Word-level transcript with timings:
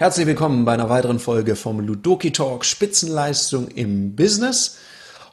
Herzlich 0.00 0.26
willkommen 0.26 0.64
bei 0.64 0.72
einer 0.72 0.88
weiteren 0.88 1.18
Folge 1.18 1.56
vom 1.56 1.80
Ludoki 1.80 2.32
Talk 2.32 2.64
Spitzenleistung 2.64 3.68
im 3.68 4.16
Business. 4.16 4.78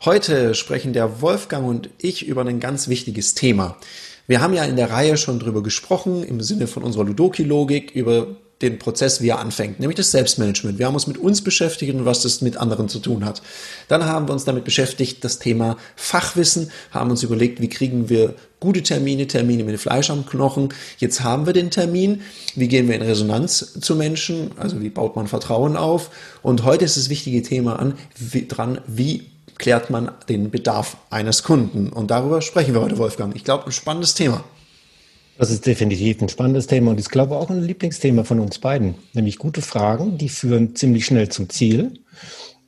Heute 0.04 0.56
sprechen 0.56 0.92
der 0.92 1.22
Wolfgang 1.22 1.66
und 1.66 1.90
ich 2.00 2.28
über 2.28 2.42
ein 2.42 2.60
ganz 2.60 2.90
wichtiges 2.90 3.34
Thema. 3.34 3.78
Wir 4.28 4.42
haben 4.42 4.54
ja 4.54 4.66
in 4.66 4.76
der 4.76 4.92
Reihe 4.92 5.16
schon 5.16 5.40
drüber 5.40 5.64
gesprochen, 5.64 6.22
im 6.22 6.42
Sinne 6.42 6.68
von 6.68 6.84
unserer 6.84 7.06
Ludoki-Logik, 7.06 7.92
über 7.92 8.36
den 8.62 8.80
Prozess, 8.80 9.22
wie 9.22 9.30
er 9.30 9.40
anfängt, 9.40 9.80
nämlich 9.80 9.98
das 9.98 10.12
Selbstmanagement. 10.12 10.80
Wir 10.80 10.88
haben 10.88 10.96
uns 10.96 11.08
mit 11.08 11.18
uns 11.18 11.44
beschäftigt 11.44 11.94
und 11.94 12.06
was 12.06 12.24
das 12.24 12.42
mit 12.42 12.58
anderen 12.58 12.90
zu 12.90 13.00
tun 13.00 13.24
hat. 13.24 13.42
Dann 13.88 14.06
haben 14.06 14.28
wir 14.28 14.34
uns 14.34 14.46
damit 14.46 14.66
beschäftigt, 14.66 15.24
das 15.24 15.40
Thema 15.40 15.78
Fachwissen, 15.96 16.72
haben 16.92 17.12
uns 17.12 17.24
überlegt, 17.24 17.62
wie 17.62 17.70
kriegen 17.70 18.10
wir 18.10 18.36
gute 18.60 18.82
Termine, 18.82 19.28
Termine 19.28 19.64
mit 19.64 19.80
Fleisch 19.80 20.10
am 20.10 20.26
Knochen. 20.26 20.70
Jetzt 20.98 21.24
haben 21.24 21.46
wir 21.46 21.54
den 21.54 21.70
Termin. 21.70 22.22
Wie 22.56 22.68
gehen 22.68 22.88
wir 22.88 22.96
in 22.96 23.02
Resonanz 23.02 23.80
zu 23.80 23.96
Menschen? 23.96 24.52
Also 24.58 24.82
wie 24.82 24.90
baut 24.90 25.16
man 25.16 25.28
Vertrauen 25.28 25.76
auf? 25.76 26.10
Und 26.42 26.64
heute 26.64 26.86
ist 26.86 26.98
das 26.98 27.10
wichtige 27.10 27.42
Thema 27.42 27.80
an, 27.80 27.94
wie, 28.18 28.48
dran, 28.48 28.82
wie 28.88 29.28
klärt 29.58 29.90
man 29.90 30.12
den 30.30 30.50
Bedarf 30.50 30.98
eines 31.10 31.44
Kunden? 31.44 31.90
Und 31.90 32.12
darüber 32.12 32.42
sprechen 32.42 32.74
wir 32.74 32.82
heute, 32.82 32.98
Wolfgang. 32.98 33.36
Ich 33.36 33.44
glaube, 33.44 33.66
ein 33.66 33.72
spannendes 33.72 34.14
Thema. 34.14 34.44
Das 35.38 35.52
ist 35.52 35.68
definitiv 35.68 36.20
ein 36.20 36.30
spannendes 36.30 36.66
Thema 36.66 36.90
und 36.92 37.00
ich 37.00 37.10
glaube 37.10 37.36
auch 37.36 37.52
ein 37.52 37.62
Lieblingsthema 37.62 38.24
von 38.24 38.40
uns 38.40 38.58
beiden. 38.58 38.96
Nämlich 39.14 39.38
gute 39.38 39.62
Fragen, 39.62 40.18
die 40.18 40.30
führen 40.30 40.76
ziemlich 40.76 41.06
schnell 41.06 41.30
zum 41.30 41.48
Ziel. 41.50 41.94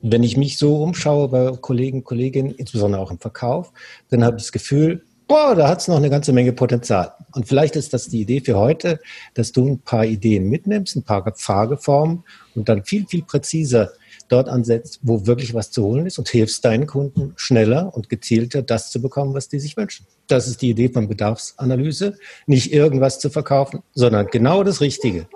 Wenn 0.02 0.22
ich 0.22 0.38
mich 0.38 0.60
so 0.60 0.82
umschaue 0.84 1.30
bei 1.30 1.52
Kollegen, 1.60 2.04
Kolleginnen, 2.04 2.52
insbesondere 2.52 3.02
auch 3.02 3.10
im 3.10 3.18
Verkauf, 3.18 3.74
dann 4.10 4.24
habe 4.24 4.38
ich 4.38 4.44
das 4.44 4.52
Gefühl, 4.52 5.04
boah, 5.30 5.56
da 5.56 5.70
hat 5.70 5.80
es 5.80 5.88
noch 5.88 5.96
eine 5.96 6.10
ganze 6.10 6.34
Menge 6.34 6.52
Potenzial. 6.52 7.14
Und 7.34 7.48
vielleicht 7.48 7.76
ist 7.78 7.94
das 7.94 8.08
die 8.08 8.22
Idee 8.22 8.42
für 8.42 8.58
heute, 8.58 9.00
dass 9.36 9.54
du 9.54 9.66
ein 9.66 9.80
paar 9.80 10.04
Ideen 10.04 10.50
mitnimmst, 10.50 10.98
ein 10.98 11.04
paar 11.04 11.24
Frageformen 11.38 12.24
und 12.56 12.68
dann 12.68 12.84
viel, 12.84 13.06
viel 13.08 13.22
präziser 13.22 13.94
dort 14.28 14.50
ansetzt, 14.50 15.00
wo 15.04 15.28
wirklich 15.28 15.54
was 15.54 15.72
zu 15.72 15.84
holen 15.84 16.08
ist 16.08 16.18
und 16.18 16.28
hilfst 16.30 16.66
deinen 16.66 16.88
Kunden 16.88 17.34
schneller 17.36 17.96
und 17.96 18.10
gezielter 18.10 18.62
das 18.62 18.92
zu 18.92 19.02
bekommen, 19.02 19.34
was 19.34 19.48
die 19.48 19.60
sich 19.60 19.78
wünschen. 19.78 20.06
Das 20.28 20.48
ist 20.48 20.62
die 20.62 20.72
Idee 20.72 20.90
von 20.90 21.08
Bedarfsanalyse, 21.08 22.18
nicht 22.48 22.74
irgendwas 22.74 23.20
zu 23.20 23.30
verkaufen, 23.30 23.82
sondern 23.94 24.28
genau 24.28 24.64
das 24.64 24.82
Richtige, 24.82 25.28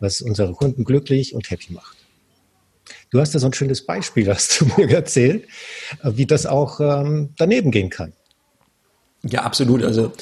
was 0.00 0.20
unsere 0.20 0.52
Kunden 0.52 0.84
glücklich 0.84 1.34
und 1.34 1.48
happy 1.50 1.72
macht. 1.72 1.96
Du 3.10 3.20
hast 3.20 3.34
da 3.34 3.38
so 3.38 3.46
ein 3.46 3.52
schönes 3.52 3.86
Beispiel, 3.86 4.28
hast 4.28 4.60
du 4.60 4.66
mir 4.76 4.90
erzählt, 4.90 5.46
wie 6.02 6.26
das 6.26 6.46
auch 6.46 6.80
ähm, 6.80 7.30
daneben 7.36 7.70
gehen 7.70 7.90
kann. 7.90 8.12
Ja, 9.28 9.42
absolut. 9.42 9.82
Also 9.82 10.12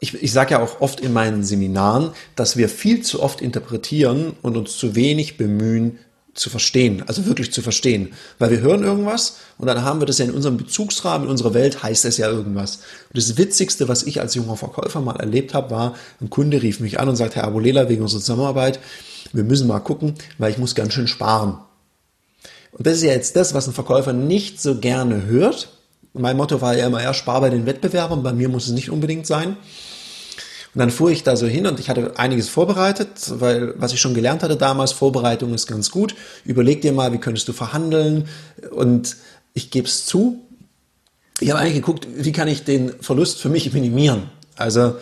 ich, 0.00 0.22
ich 0.22 0.32
sage 0.32 0.52
ja 0.52 0.62
auch 0.62 0.80
oft 0.80 1.00
in 1.00 1.12
meinen 1.12 1.44
Seminaren, 1.44 2.10
dass 2.36 2.56
wir 2.56 2.68
viel 2.68 3.02
zu 3.02 3.22
oft 3.22 3.40
interpretieren 3.40 4.34
und 4.42 4.56
uns 4.56 4.76
zu 4.76 4.94
wenig 4.94 5.36
bemühen, 5.38 5.98
zu 6.34 6.48
verstehen, 6.48 7.04
also 7.06 7.26
wirklich 7.26 7.52
zu 7.52 7.60
verstehen. 7.60 8.14
Weil 8.38 8.50
wir 8.50 8.60
hören 8.60 8.82
irgendwas 8.82 9.36
und 9.58 9.66
dann 9.66 9.82
haben 9.82 10.00
wir 10.00 10.06
das 10.06 10.18
ja 10.18 10.24
in 10.24 10.30
unserem 10.30 10.56
Bezugsrahmen, 10.56 11.26
in 11.26 11.30
unserer 11.30 11.52
Welt 11.52 11.82
heißt 11.82 12.06
es 12.06 12.16
ja 12.16 12.30
irgendwas. 12.30 12.76
Und 13.08 13.18
das 13.18 13.36
Witzigste, 13.36 13.88
was 13.88 14.02
ich 14.04 14.20
als 14.20 14.34
junger 14.34 14.56
Verkäufer 14.56 15.00
mal 15.00 15.16
erlebt 15.16 15.52
habe, 15.52 15.70
war, 15.70 15.94
ein 16.20 16.30
Kunde 16.30 16.62
rief 16.62 16.80
mich 16.80 16.98
an 16.98 17.08
und 17.08 17.16
sagt, 17.16 17.36
Herr 17.36 17.44
Abulela, 17.44 17.88
wegen 17.88 18.02
unserer 18.02 18.20
Zusammenarbeit, 18.20 18.78
wir 19.32 19.44
müssen 19.44 19.68
mal 19.68 19.80
gucken, 19.80 20.14
weil 20.38 20.50
ich 20.50 20.58
muss 20.58 20.74
ganz 20.74 20.94
schön 20.94 21.06
sparen. 21.06 21.58
Und 22.72 22.86
das 22.86 22.94
ist 22.94 23.02
ja 23.02 23.12
jetzt 23.12 23.36
das, 23.36 23.52
was 23.52 23.68
ein 23.68 23.74
Verkäufer 23.74 24.14
nicht 24.14 24.60
so 24.60 24.78
gerne 24.78 25.26
hört. 25.26 25.68
Mein 26.14 26.36
Motto 26.36 26.60
war 26.60 26.76
ja 26.76 26.86
immer, 26.86 27.02
ja, 27.02 27.14
spar 27.14 27.40
bei 27.40 27.50
den 27.50 27.66
Wettbewerbern, 27.66 28.22
bei 28.22 28.32
mir 28.32 28.48
muss 28.48 28.66
es 28.66 28.72
nicht 28.72 28.90
unbedingt 28.90 29.26
sein. 29.26 29.56
Und 30.74 30.78
dann 30.78 30.90
fuhr 30.90 31.10
ich 31.10 31.22
da 31.22 31.36
so 31.36 31.46
hin 31.46 31.66
und 31.66 31.80
ich 31.80 31.90
hatte 31.90 32.18
einiges 32.18 32.48
vorbereitet, 32.48 33.08
weil 33.28 33.74
was 33.76 33.92
ich 33.92 34.00
schon 34.00 34.14
gelernt 34.14 34.42
hatte 34.42 34.56
damals, 34.56 34.92
Vorbereitung 34.92 35.52
ist 35.52 35.66
ganz 35.66 35.90
gut. 35.90 36.14
Überleg 36.44 36.80
dir 36.80 36.92
mal, 36.92 37.12
wie 37.12 37.18
könntest 37.18 37.46
du 37.48 37.52
verhandeln? 37.52 38.28
Und 38.70 39.16
ich 39.52 39.70
gebe 39.70 39.86
es 39.86 40.06
zu, 40.06 40.40
ich 41.40 41.50
habe 41.50 41.60
eigentlich 41.60 41.74
geguckt, 41.74 42.06
wie 42.14 42.32
kann 42.32 42.48
ich 42.48 42.64
den 42.64 42.92
Verlust 43.00 43.40
für 43.40 43.48
mich 43.48 43.72
minimieren? 43.72 44.30
Also, 44.56 44.80
äh, 44.80 44.94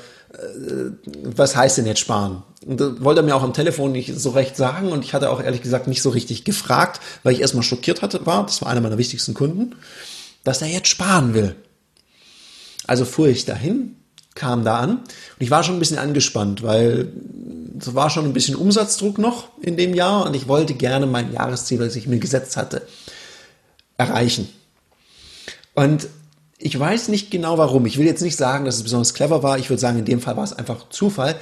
was 1.22 1.54
heißt 1.54 1.78
denn 1.78 1.86
jetzt 1.86 2.00
sparen? 2.00 2.42
Und 2.66 2.80
das 2.80 2.92
wollte 3.04 3.20
er 3.20 3.24
mir 3.24 3.36
auch 3.36 3.42
am 3.42 3.52
Telefon 3.52 3.92
nicht 3.92 4.18
so 4.18 4.30
recht 4.30 4.56
sagen 4.56 4.90
und 4.90 5.04
ich 5.04 5.14
hatte 5.14 5.30
auch 5.30 5.42
ehrlich 5.42 5.62
gesagt 5.62 5.86
nicht 5.86 6.02
so 6.02 6.10
richtig 6.10 6.44
gefragt, 6.44 7.00
weil 7.22 7.32
ich 7.32 7.40
erstmal 7.40 7.62
schockiert 7.62 8.02
hatte, 8.02 8.26
war, 8.26 8.44
das 8.44 8.60
war 8.62 8.68
einer 8.68 8.80
meiner 8.80 8.98
wichtigsten 8.98 9.34
Kunden, 9.34 9.74
dass 10.50 10.62
er 10.62 10.68
jetzt 10.68 10.88
sparen 10.88 11.32
will. 11.32 11.54
Also 12.84 13.04
fuhr 13.04 13.28
ich 13.28 13.44
dahin, 13.44 13.94
kam 14.34 14.64
da 14.64 14.80
an. 14.80 14.90
Und 14.96 15.06
ich 15.38 15.52
war 15.52 15.62
schon 15.62 15.76
ein 15.76 15.78
bisschen 15.78 15.98
angespannt, 15.98 16.64
weil 16.64 17.12
es 17.78 17.94
war 17.94 18.10
schon 18.10 18.24
ein 18.24 18.32
bisschen 18.32 18.56
Umsatzdruck 18.56 19.18
noch 19.18 19.48
in 19.60 19.76
dem 19.76 19.94
Jahr 19.94 20.26
und 20.26 20.34
ich 20.34 20.48
wollte 20.48 20.74
gerne 20.74 21.06
mein 21.06 21.32
Jahresziel, 21.32 21.78
das 21.78 21.94
ich 21.94 22.08
mir 22.08 22.18
gesetzt 22.18 22.56
hatte, 22.56 22.82
erreichen. 23.96 24.48
Und 25.74 26.08
ich 26.62 26.78
weiß 26.78 27.08
nicht 27.08 27.30
genau 27.30 27.56
warum. 27.56 27.86
Ich 27.86 27.96
will 27.96 28.04
jetzt 28.04 28.20
nicht 28.20 28.36
sagen, 28.36 28.66
dass 28.66 28.76
es 28.76 28.82
besonders 28.82 29.14
clever 29.14 29.42
war. 29.42 29.58
Ich 29.58 29.70
würde 29.70 29.80
sagen, 29.80 29.98
in 29.98 30.04
dem 30.04 30.20
Fall 30.20 30.36
war 30.36 30.44
es 30.44 30.52
einfach 30.52 30.90
Zufall. 30.90 31.36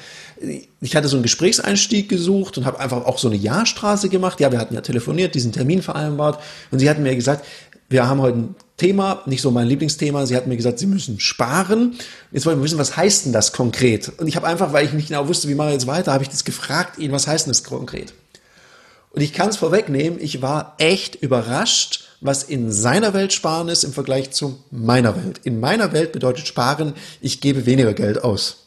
Ich 0.80 0.94
hatte 0.94 1.08
so 1.08 1.16
einen 1.16 1.24
Gesprächseinstieg 1.24 2.08
gesucht 2.08 2.56
und 2.56 2.66
habe 2.66 2.78
einfach 2.78 3.04
auch 3.04 3.18
so 3.18 3.26
eine 3.26 3.36
Ja-Straße 3.36 4.10
gemacht. 4.10 4.38
Ja, 4.38 4.52
wir 4.52 4.60
hatten 4.60 4.74
ja 4.74 4.80
telefoniert, 4.80 5.34
diesen 5.34 5.50
Termin 5.50 5.82
vereinbart. 5.82 6.40
Und 6.70 6.78
sie 6.78 6.88
hatten 6.88 7.02
mir 7.02 7.16
gesagt, 7.16 7.44
wir 7.88 8.06
haben 8.06 8.20
heute 8.20 8.38
ein 8.38 8.54
Thema, 8.76 9.22
nicht 9.26 9.40
so 9.40 9.50
mein 9.50 9.66
Lieblingsthema. 9.66 10.26
Sie 10.26 10.36
hat 10.36 10.46
mir 10.46 10.56
gesagt, 10.56 10.78
Sie 10.78 10.86
müssen 10.86 11.20
sparen. 11.20 11.94
Jetzt 12.32 12.44
wollen 12.44 12.58
wir 12.58 12.64
wissen, 12.64 12.78
was 12.78 12.96
heißt 12.96 13.26
denn 13.26 13.32
das 13.32 13.52
konkret? 13.52 14.12
Und 14.18 14.28
ich 14.28 14.36
habe 14.36 14.46
einfach, 14.46 14.72
weil 14.72 14.84
ich 14.84 14.92
nicht 14.92 15.08
genau 15.08 15.26
wusste, 15.26 15.48
wie 15.48 15.54
mache 15.54 15.68
ich 15.68 15.74
jetzt 15.74 15.86
weiter, 15.86 16.12
habe 16.12 16.22
ich 16.22 16.30
das 16.30 16.44
gefragt, 16.44 16.98
ihn, 16.98 17.12
was 17.12 17.26
heißt 17.26 17.46
denn 17.46 17.50
das 17.50 17.64
konkret? 17.64 18.12
Und 19.10 19.22
ich 19.22 19.32
kann 19.32 19.48
es 19.48 19.56
vorwegnehmen, 19.56 20.20
ich 20.20 20.42
war 20.42 20.74
echt 20.78 21.16
überrascht, 21.16 22.04
was 22.20 22.42
in 22.42 22.70
seiner 22.72 23.14
Welt 23.14 23.32
sparen 23.32 23.68
ist 23.68 23.84
im 23.84 23.92
Vergleich 23.92 24.32
zu 24.32 24.62
meiner 24.70 25.16
Welt. 25.16 25.40
In 25.44 25.60
meiner 25.60 25.92
Welt 25.92 26.12
bedeutet 26.12 26.46
sparen, 26.46 26.92
ich 27.20 27.40
gebe 27.40 27.64
weniger 27.64 27.94
Geld 27.94 28.22
aus. 28.22 28.66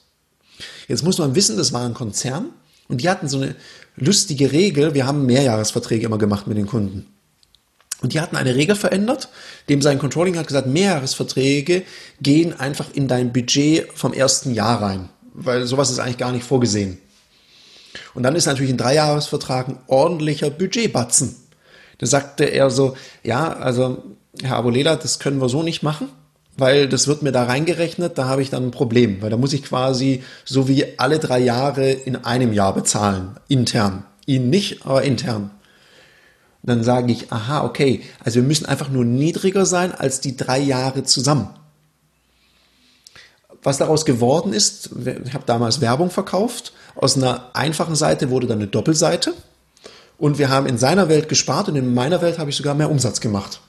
Jetzt 0.88 1.04
muss 1.04 1.20
man 1.20 1.36
wissen, 1.36 1.58
das 1.58 1.74
war 1.74 1.86
ein 1.86 1.94
Konzern 1.94 2.50
und 2.88 3.02
die 3.02 3.10
hatten 3.10 3.28
so 3.28 3.38
eine 3.38 3.56
lustige 3.96 4.52
Regel. 4.52 4.94
Wir 4.94 5.06
haben 5.06 5.26
Mehrjahresverträge 5.26 6.06
immer 6.06 6.18
gemacht 6.18 6.48
mit 6.48 6.58
den 6.58 6.68
Kunden. 6.68 7.11
Und 8.02 8.14
die 8.14 8.20
hatten 8.20 8.36
eine 8.36 8.56
Regel 8.56 8.76
verändert, 8.76 9.30
dem 9.70 9.82
sein 9.82 10.00
Controlling 10.00 10.38
hat 10.38 10.48
gesagt, 10.48 10.68
Mehrjahresverträge 10.68 11.84
gehen 12.20 12.60
einfach 12.60 12.88
in 12.94 13.08
dein 13.08 13.32
Budget 13.32 13.88
vom 13.94 14.12
ersten 14.12 14.54
Jahr 14.54 14.82
rein, 14.82 15.10
weil 15.34 15.66
sowas 15.66 15.92
ist 15.92 16.00
eigentlich 16.00 16.18
gar 16.18 16.32
nicht 16.32 16.44
vorgesehen. 16.44 16.98
Und 18.16 18.24
dann 18.24 18.36
ist 18.36 18.48
natürlich 18.48 18.72
ein 18.72 18.78
Dreijahresvertrag 18.78 19.68
ein 19.68 19.80
ordentlicher 19.88 20.50
Budgetbatzen. 20.50 21.36
Da 22.00 22.08
sagte 22.08 22.46
er 22.46 22.72
so, 22.72 22.96
ja, 23.24 23.54
also 23.54 24.02
Herr 24.42 24.58
Abulela, 24.58 24.96
das 24.96 25.20
können 25.20 25.40
wir 25.40 25.50
so 25.50 25.62
nicht 25.62 25.84
machen, 25.84 26.10
weil 26.58 26.90
das 26.90 27.08
wird 27.08 27.22
mir 27.22 27.32
da 27.32 27.44
reingerechnet, 27.44 28.18
da 28.18 28.26
habe 28.26 28.42
ich 28.42 28.50
dann 28.50 28.68
ein 28.68 28.72
Problem, 28.72 29.22
weil 29.22 29.30
da 29.30 29.38
muss 29.38 29.54
ich 29.54 29.64
quasi 29.64 30.24
so 30.44 30.68
wie 30.68 30.98
alle 30.98 31.20
drei 31.20 31.40
Jahre 31.40 31.92
in 31.92 32.16
einem 32.16 32.52
Jahr 32.52 32.74
bezahlen, 32.74 33.36
intern. 33.48 34.06
Ihn 34.26 34.50
nicht, 34.50 34.86
aber 34.86 35.04
intern 35.04 35.52
dann 36.64 36.84
sage 36.84 37.12
ich, 37.12 37.32
aha, 37.32 37.64
okay, 37.64 38.04
also 38.24 38.36
wir 38.36 38.44
müssen 38.44 38.66
einfach 38.66 38.90
nur 38.90 39.04
niedriger 39.04 39.66
sein 39.66 39.94
als 39.94 40.22
die 40.22 40.38
drei 40.38 40.60
Jahre 40.60 41.04
zusammen. 41.04 41.50
Was 43.64 43.78
daraus 43.78 44.06
geworden 44.06 44.54
ist, 44.54 44.90
ich 45.26 45.34
habe 45.34 45.46
damals 45.46 45.82
Werbung 45.82 46.10
verkauft, 46.10 46.74
aus 46.96 47.16
einer 47.16 47.52
einfachen 47.54 47.96
Seite 47.96 48.30
wurde 48.30 48.48
dann 48.48 48.60
eine 48.60 48.68
Doppelseite 48.68 49.34
und 50.18 50.38
wir 50.38 50.50
haben 50.50 50.66
in 50.66 50.78
seiner 50.78 51.10
Welt 51.10 51.30
gespart 51.30 51.68
und 51.68 51.76
in 51.76 51.94
meiner 51.94 52.22
Welt 52.22 52.38
habe 52.38 52.50
ich 52.50 52.56
sogar 52.56 52.76
mehr 52.76 52.90
Umsatz 52.90 53.22
gemacht. 53.22 53.62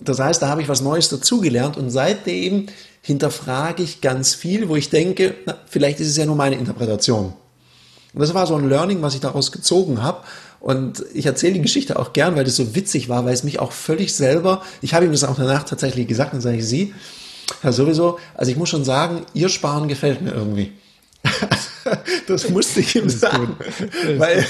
Das 0.00 0.18
heißt, 0.18 0.42
da 0.42 0.48
habe 0.48 0.62
ich 0.62 0.68
was 0.68 0.80
Neues 0.80 1.08
dazugelernt 1.08 1.76
und 1.76 1.90
seitdem 1.90 2.66
hinterfrage 3.02 3.82
ich 3.82 4.00
ganz 4.00 4.34
viel, 4.34 4.68
wo 4.68 4.76
ich 4.76 4.90
denke, 4.90 5.34
na, 5.46 5.56
vielleicht 5.66 6.00
ist 6.00 6.08
es 6.08 6.16
ja 6.16 6.26
nur 6.26 6.36
meine 6.36 6.56
Interpretation. 6.56 7.32
Und 8.14 8.20
das 8.20 8.34
war 8.34 8.46
so 8.46 8.56
ein 8.56 8.68
Learning, 8.68 9.00
was 9.02 9.14
ich 9.14 9.20
daraus 9.20 9.52
gezogen 9.52 10.02
habe 10.02 10.22
und 10.62 11.04
ich 11.12 11.26
erzähle 11.26 11.54
die 11.54 11.62
Geschichte 11.62 11.98
auch 11.98 12.12
gern, 12.12 12.36
weil 12.36 12.44
das 12.44 12.54
so 12.54 12.76
witzig 12.76 13.08
war, 13.08 13.24
weil 13.24 13.34
es 13.34 13.42
mich 13.42 13.58
auch 13.58 13.72
völlig 13.72 14.14
selber, 14.14 14.62
ich 14.80 14.94
habe 14.94 15.04
ihm 15.04 15.10
das 15.10 15.24
auch 15.24 15.36
danach 15.36 15.64
tatsächlich 15.64 16.06
gesagt, 16.06 16.32
und 16.34 16.40
sage 16.40 16.58
ich, 16.58 16.66
Sie, 16.66 16.94
ja 17.64 17.72
sowieso, 17.72 18.20
also 18.34 18.50
ich 18.50 18.56
muss 18.56 18.68
schon 18.68 18.84
sagen, 18.84 19.26
Ihr 19.34 19.48
Sparen 19.48 19.88
gefällt 19.88 20.22
mir 20.22 20.32
irgendwie. 20.32 20.72
das 22.26 22.48
musste 22.48 22.80
ich 22.80 22.96
ihm 22.96 23.08
sagen, 23.08 23.56
weil, 24.18 24.44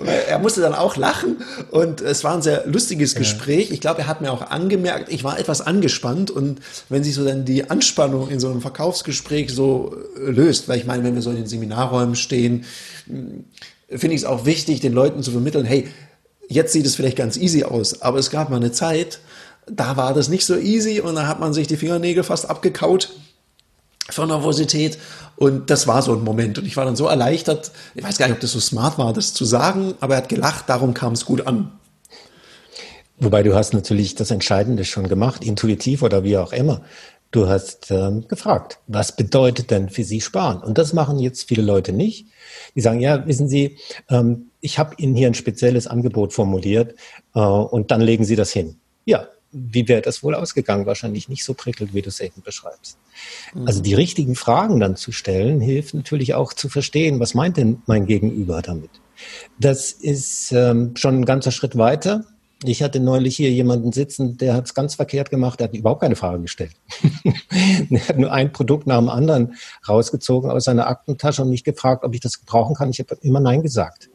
weil, 0.00 0.22
er 0.28 0.38
musste 0.38 0.60
dann 0.60 0.74
auch 0.74 0.96
lachen 0.96 1.38
und 1.70 2.00
es 2.00 2.24
war 2.24 2.34
ein 2.34 2.42
sehr 2.42 2.66
lustiges 2.66 3.14
Gespräch. 3.14 3.70
Ich 3.70 3.80
glaube, 3.80 4.02
er 4.02 4.06
hat 4.06 4.20
mir 4.20 4.32
auch 4.32 4.50
angemerkt, 4.50 5.10
ich 5.10 5.24
war 5.24 5.38
etwas 5.38 5.60
angespannt 5.60 6.30
und 6.30 6.60
wenn 6.88 7.04
sich 7.04 7.14
so 7.14 7.24
dann 7.24 7.44
die 7.44 7.70
Anspannung 7.70 8.28
in 8.28 8.40
so 8.40 8.50
einem 8.50 8.60
Verkaufsgespräch 8.60 9.50
so 9.50 9.96
löst, 10.18 10.68
weil 10.68 10.78
ich 10.78 10.86
meine, 10.86 11.04
wenn 11.04 11.14
wir 11.14 11.22
so 11.22 11.30
in 11.30 11.36
den 11.36 11.46
Seminarräumen 11.46 12.16
stehen, 12.16 12.64
finde 13.96 14.14
ich 14.14 14.22
es 14.22 14.24
auch 14.24 14.44
wichtig, 14.44 14.80
den 14.80 14.92
Leuten 14.92 15.22
zu 15.22 15.30
vermitteln, 15.30 15.64
hey, 15.64 15.88
jetzt 16.48 16.72
sieht 16.72 16.86
es 16.86 16.96
vielleicht 16.96 17.16
ganz 17.16 17.36
easy 17.36 17.64
aus, 17.64 18.02
aber 18.02 18.18
es 18.18 18.30
gab 18.30 18.50
mal 18.50 18.56
eine 18.56 18.72
Zeit, 18.72 19.20
da 19.66 19.96
war 19.96 20.14
das 20.14 20.28
nicht 20.28 20.44
so 20.44 20.56
easy 20.56 21.00
und 21.00 21.14
da 21.14 21.26
hat 21.26 21.40
man 21.40 21.54
sich 21.54 21.66
die 21.66 21.76
Fingernägel 21.76 22.22
fast 22.22 22.50
abgekaut. 22.50 23.10
vor 24.10 24.26
Nervosität. 24.26 24.98
Und 25.36 25.70
das 25.70 25.86
war 25.86 26.02
so 26.02 26.12
ein 26.12 26.22
Moment. 26.22 26.58
Und 26.58 26.66
ich 26.66 26.76
war 26.76 26.84
dann 26.84 26.96
so 26.96 27.06
erleichtert. 27.06 27.72
Ich 27.94 28.04
weiß 28.04 28.18
gar 28.18 28.26
nicht, 28.26 28.34
ob 28.34 28.40
das 28.40 28.52
so 28.52 28.60
smart 28.60 28.98
war, 28.98 29.12
das 29.12 29.32
zu 29.32 29.44
sagen, 29.44 29.94
aber 30.00 30.14
er 30.14 30.18
hat 30.18 30.28
gelacht, 30.28 30.68
darum 30.68 30.92
kam 30.92 31.14
es 31.14 31.24
gut 31.24 31.46
an. 31.46 31.72
Wobei 33.18 33.42
du 33.42 33.54
hast 33.54 33.72
natürlich 33.72 34.14
das 34.16 34.30
Entscheidende 34.30 34.84
schon 34.84 35.08
gemacht, 35.08 35.44
intuitiv 35.44 36.02
oder 36.02 36.24
wie 36.24 36.36
auch 36.36 36.52
immer. 36.52 36.82
Du 37.34 37.48
hast 37.48 37.90
ähm, 37.90 38.28
gefragt, 38.28 38.78
was 38.86 39.16
bedeutet 39.16 39.72
denn 39.72 39.88
für 39.88 40.04
Sie 40.04 40.20
sparen? 40.20 40.62
Und 40.62 40.78
das 40.78 40.92
machen 40.92 41.18
jetzt 41.18 41.48
viele 41.48 41.62
Leute 41.62 41.92
nicht. 41.92 42.28
Die 42.76 42.80
sagen, 42.80 43.00
ja, 43.00 43.26
wissen 43.26 43.48
Sie, 43.48 43.76
ähm, 44.08 44.52
ich 44.60 44.78
habe 44.78 44.94
Ihnen 44.98 45.16
hier 45.16 45.26
ein 45.26 45.34
spezielles 45.34 45.88
Angebot 45.88 46.32
formuliert 46.32 46.94
äh, 47.34 47.40
und 47.40 47.90
dann 47.90 48.00
legen 48.00 48.24
Sie 48.24 48.36
das 48.36 48.52
hin. 48.52 48.76
Ja, 49.04 49.26
wie 49.50 49.88
wäre 49.88 50.00
das 50.00 50.22
wohl 50.22 50.36
ausgegangen? 50.36 50.86
Wahrscheinlich 50.86 51.28
nicht 51.28 51.42
so 51.42 51.54
prickelt, 51.54 51.92
wie 51.92 52.02
du 52.02 52.08
es 52.08 52.20
eben 52.20 52.40
beschreibst. 52.40 52.98
Mhm. 53.52 53.66
Also 53.66 53.82
die 53.82 53.94
richtigen 53.94 54.36
Fragen 54.36 54.78
dann 54.78 54.94
zu 54.94 55.10
stellen, 55.10 55.60
hilft 55.60 55.94
natürlich 55.94 56.34
auch 56.34 56.52
zu 56.52 56.68
verstehen, 56.68 57.18
was 57.18 57.34
meint 57.34 57.56
denn 57.56 57.82
mein 57.86 58.06
Gegenüber 58.06 58.62
damit? 58.62 58.90
Das 59.58 59.90
ist 59.90 60.52
ähm, 60.52 60.94
schon 60.94 61.22
ein 61.22 61.24
ganzer 61.24 61.50
Schritt 61.50 61.76
weiter. 61.76 62.26
Ich 62.68 62.82
hatte 62.82 63.00
neulich 63.00 63.36
hier 63.36 63.50
jemanden 63.50 63.92
sitzen, 63.92 64.36
der 64.36 64.54
hat 64.54 64.66
es 64.66 64.74
ganz 64.74 64.94
verkehrt 64.94 65.30
gemacht, 65.30 65.60
der 65.60 65.68
hat 65.68 65.74
überhaupt 65.74 66.02
keine 66.02 66.16
Frage 66.16 66.42
gestellt. 66.42 66.72
er 67.90 68.08
hat 68.08 68.18
nur 68.18 68.32
ein 68.32 68.52
Produkt 68.52 68.86
nach 68.86 68.98
dem 68.98 69.08
anderen 69.08 69.54
rausgezogen 69.88 70.50
aus 70.50 70.64
seiner 70.64 70.86
Aktentasche 70.86 71.42
und 71.42 71.50
mich 71.50 71.64
gefragt, 71.64 72.04
ob 72.04 72.14
ich 72.14 72.20
das 72.20 72.40
gebrauchen 72.40 72.74
kann. 72.74 72.90
Ich 72.90 72.98
habe 73.00 73.16
immer 73.22 73.40
Nein 73.40 73.62
gesagt. 73.62 74.10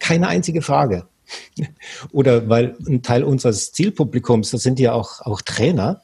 Keine 0.00 0.28
einzige 0.28 0.62
Frage. 0.62 1.06
Oder 2.12 2.48
weil 2.48 2.76
ein 2.86 3.02
Teil 3.02 3.24
unseres 3.24 3.72
Zielpublikums, 3.72 4.50
das 4.50 4.62
sind 4.62 4.80
ja 4.80 4.92
auch, 4.92 5.20
auch 5.20 5.42
Trainer. 5.42 6.02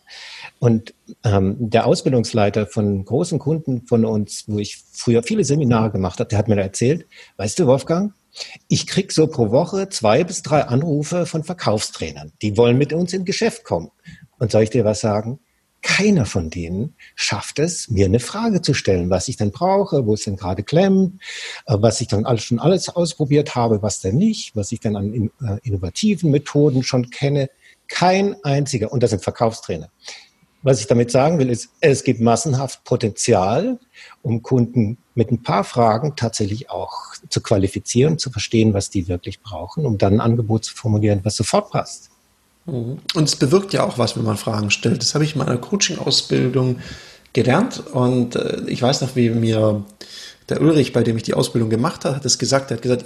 Und 0.59 0.95
ähm, 1.25 1.57
der 1.59 1.87
Ausbildungsleiter 1.87 2.67
von 2.67 3.05
großen 3.05 3.39
Kunden 3.39 3.87
von 3.87 4.05
uns, 4.05 4.45
wo 4.47 4.59
ich 4.59 4.83
früher 4.93 5.23
viele 5.23 5.45
Seminare 5.45 5.91
gemacht 5.91 6.21
habe, 6.21 6.29
der 6.29 6.39
hat 6.39 6.49
mir 6.49 6.61
erzählt, 6.61 7.07
weißt 7.37 7.59
du, 7.59 7.67
Wolfgang, 7.67 8.13
ich 8.69 8.87
krieg 8.87 9.13
so 9.13 9.27
pro 9.27 9.51
Woche 9.51 9.89
zwei 9.89 10.25
bis 10.25 10.43
drei 10.43 10.63
Anrufe 10.63 11.27
von 11.27 11.45
Verkaufstrainern. 11.45 12.33
Die 12.43 12.57
wollen 12.57 12.79
mit 12.79 12.93
uns 12.93 13.13
in 13.13 13.25
Geschäft 13.25 13.65
kommen. 13.65 13.91
Und 14.39 14.51
soll 14.51 14.63
ich 14.63 14.71
dir 14.71 14.85
was 14.85 15.01
sagen? 15.01 15.39
keiner 15.85 16.25
von 16.25 16.49
denen 16.49 16.97
schafft 17.15 17.59
es, 17.59 17.91
mir 17.91 18.07
eine 18.07 18.19
Frage 18.19 18.63
zu 18.63 18.73
stellen, 18.73 19.11
was 19.11 19.29
ich 19.29 19.37
denn 19.37 19.53
brauche, 19.53 20.07
wo 20.07 20.15
es 20.15 20.25
denn 20.25 20.37
gerade 20.37 20.63
klemmt, 20.63 21.21
äh, 21.67 21.77
was 21.79 22.01
ich 22.01 22.09
dann 22.09 22.25
alles 22.25 22.43
schon 22.43 22.59
alles 22.59 22.89
ausprobiert 22.89 23.55
habe, 23.55 23.83
was 23.83 24.01
denn 24.01 24.17
nicht, 24.17 24.57
was 24.57 24.73
ich 24.73 24.81
dann 24.81 24.97
an 24.97 25.31
äh, 25.43 25.59
innovativen 25.63 26.31
Methoden 26.31 26.83
schon 26.83 27.11
kenne. 27.11 27.51
Kein 27.87 28.43
einziger, 28.45 28.91
und 28.93 29.03
das 29.03 29.11
sind 29.11 29.23
Verkaufstrainer. 29.23 29.91
Was 30.65 30.81
ich 30.81 30.87
damit 30.87 31.11
sagen 31.11 31.39
will, 31.39 31.51
ist, 31.51 31.69
es 31.81 32.05
gibt 32.05 32.21
massenhaft 32.21 32.85
Potenzial, 32.85 33.79
um 34.23 34.43
Kunden 34.43 34.97
mit 35.15 35.31
ein 35.31 35.43
paar 35.43 35.63
Fragen 35.63 36.17
tatsächlich 36.17 36.71
auch 36.71 37.15
zu 37.29 37.43
qualifizieren, 37.43 38.19
zu 38.19 38.31
verstehen, 38.31 38.73
was 38.73 38.89
die 38.89 39.07
wirklich 39.07 39.41
brauchen, 39.41 39.85
um 39.85 39.99
dann 39.99 40.15
ein 40.15 40.21
Angebot 40.23 40.65
zu 40.65 40.75
formulieren, 40.75 41.21
was 41.23 41.37
sofort 41.37 41.71
passt. 41.71 42.09
Mhm. 42.65 42.99
Und 43.15 43.25
es 43.25 43.37
bewirkt 43.37 43.75
ja 43.75 43.85
auch 43.85 43.99
was, 43.99 44.17
wenn 44.17 44.25
man 44.25 44.39
Fragen 44.39 44.71
stellt. 44.71 45.03
Das 45.03 45.15
habe 45.15 45.25
ich 45.25 45.35
in 45.35 45.39
meiner 45.39 45.59
Coaching-Ausbildung 45.59 46.79
gelernt 47.35 47.87
und 47.93 48.37
äh, 48.37 48.63
ich 48.67 48.81
weiß 48.81 49.03
noch, 49.03 49.17
wie 49.17 49.29
mir 49.29 49.85
der 50.49 50.63
Ulrich, 50.63 50.95
bei 50.95 51.03
dem 51.03 51.19
ich 51.19 51.25
die 51.25 51.35
Ausbildung 51.35 51.69
gemacht 51.69 52.07
habe, 52.07 52.17
hat 52.17 52.25
es 52.25 52.39
gesagt, 52.39 52.71
er 52.71 52.79
hat 52.79 52.83
gesagt, 52.83 53.05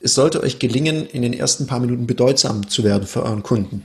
es 0.00 0.14
sollte 0.14 0.42
euch 0.42 0.58
gelingen, 0.58 1.06
in 1.06 1.22
den 1.22 1.32
ersten 1.32 1.66
paar 1.66 1.80
Minuten 1.80 2.06
bedeutsam 2.06 2.68
zu 2.68 2.84
werden 2.84 3.06
für 3.06 3.22
euren 3.22 3.42
Kunden. 3.42 3.84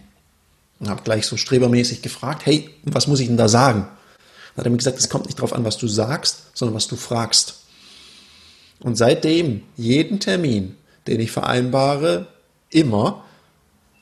Und 0.80 0.90
habe 0.90 1.04
gleich 1.04 1.26
so 1.26 1.38
strebermäßig 1.38 2.02
gefragt, 2.02 2.46
hey, 2.46 2.70
was 2.84 3.08
muss 3.08 3.20
ich 3.20 3.28
denn 3.28 3.38
da 3.38 3.48
sagen? 3.48 3.88
Dann 4.56 4.58
hat 4.58 4.66
er 4.66 4.72
mir 4.72 4.78
gesagt, 4.78 5.00
es 5.00 5.10
kommt 5.10 5.26
nicht 5.26 5.40
darauf 5.40 5.54
an, 5.54 5.66
was 5.66 5.78
du 5.78 5.88
sagst, 5.88 6.52
sondern 6.54 6.76
was 6.76 6.88
du 6.88 6.96
fragst. 6.96 7.62
Und 8.80 8.98
seitdem, 8.98 9.64
jeden 9.78 10.20
Termin, 10.20 10.76
den 11.08 11.20
ich 11.20 11.32
vereinbare, 11.32 12.28
immer 12.70 13.24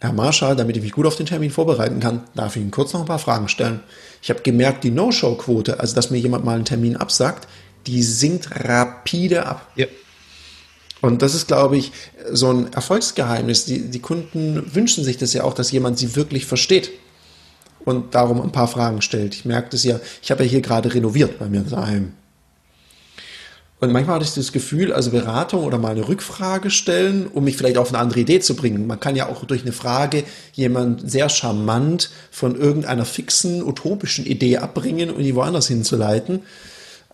Herr 0.03 0.11
Marschall, 0.11 0.57
damit 0.57 0.75
ich 0.75 0.83
mich 0.83 0.91
gut 0.91 1.05
auf 1.05 1.15
den 1.15 1.27
Termin 1.27 1.49
vorbereiten 1.49 2.01
kann, 2.01 2.25
darf 2.35 2.57
ich 2.57 2.61
Ihnen 2.61 2.71
kurz 2.71 2.91
noch 2.91 2.99
ein 2.99 3.05
paar 3.05 3.19
Fragen 3.19 3.47
stellen. 3.47 3.79
Ich 4.21 4.29
habe 4.29 4.41
gemerkt, 4.41 4.83
die 4.83 4.91
No-Show-Quote, 4.91 5.79
also 5.79 5.95
dass 5.95 6.11
mir 6.11 6.17
jemand 6.17 6.43
mal 6.43 6.55
einen 6.55 6.65
Termin 6.65 6.97
absagt, 6.97 7.47
die 7.87 8.03
sinkt 8.03 8.49
rapide 8.51 9.45
ab. 9.45 9.71
Ja. 9.75 9.85
Und 11.03 11.21
das 11.21 11.35
ist, 11.35 11.47
glaube 11.47 11.75
ich, 11.75 11.91
so 12.31 12.49
ein 12.49 12.71
Erfolgsgeheimnis. 12.71 13.65
Die, 13.65 13.89
die 13.89 13.99
Kunden 13.99 14.73
wünschen 14.73 15.03
sich 15.03 15.17
das 15.17 15.33
ja 15.33 15.43
auch, 15.43 15.53
dass 15.53 15.69
jemand 15.69 15.99
sie 15.99 16.15
wirklich 16.15 16.45
versteht 16.45 16.91
und 17.83 18.15
darum 18.15 18.41
ein 18.41 18.53
paar 18.53 18.69
Fragen 18.69 19.01
stellt. 19.01 19.35
Ich 19.35 19.43
merke 19.43 19.67
das 19.71 19.83
ja, 19.83 19.99
ich 20.21 20.31
habe 20.31 20.45
ja 20.45 20.49
hier 20.49 20.61
gerade 20.61 20.93
renoviert 20.93 21.39
bei 21.39 21.47
mir 21.49 21.59
daheim. 21.59 22.13
Und 23.81 23.91
manchmal 23.91 24.15
hatte 24.15 24.25
ich 24.25 24.33
das 24.33 24.53
Gefühl, 24.53 24.93
also 24.93 25.11
Beratung 25.11 25.65
oder 25.65 25.77
mal 25.77 25.91
eine 25.91 26.07
Rückfrage 26.07 26.69
stellen, 26.69 27.27
um 27.27 27.43
mich 27.43 27.57
vielleicht 27.57 27.77
auf 27.77 27.89
eine 27.89 27.97
andere 27.97 28.21
Idee 28.21 28.39
zu 28.39 28.55
bringen. 28.55 28.87
Man 28.87 29.01
kann 29.01 29.17
ja 29.17 29.27
auch 29.27 29.43
durch 29.43 29.63
eine 29.63 29.73
Frage 29.73 30.23
jemand 30.53 31.11
sehr 31.11 31.27
charmant 31.27 32.11
von 32.31 32.55
irgendeiner 32.55 33.03
fixen, 33.03 33.61
utopischen 33.61 34.25
Idee 34.25 34.59
abbringen 34.59 35.11
und 35.11 35.21
die 35.21 35.35
woanders 35.35 35.67
hinzuleiten. 35.67 36.43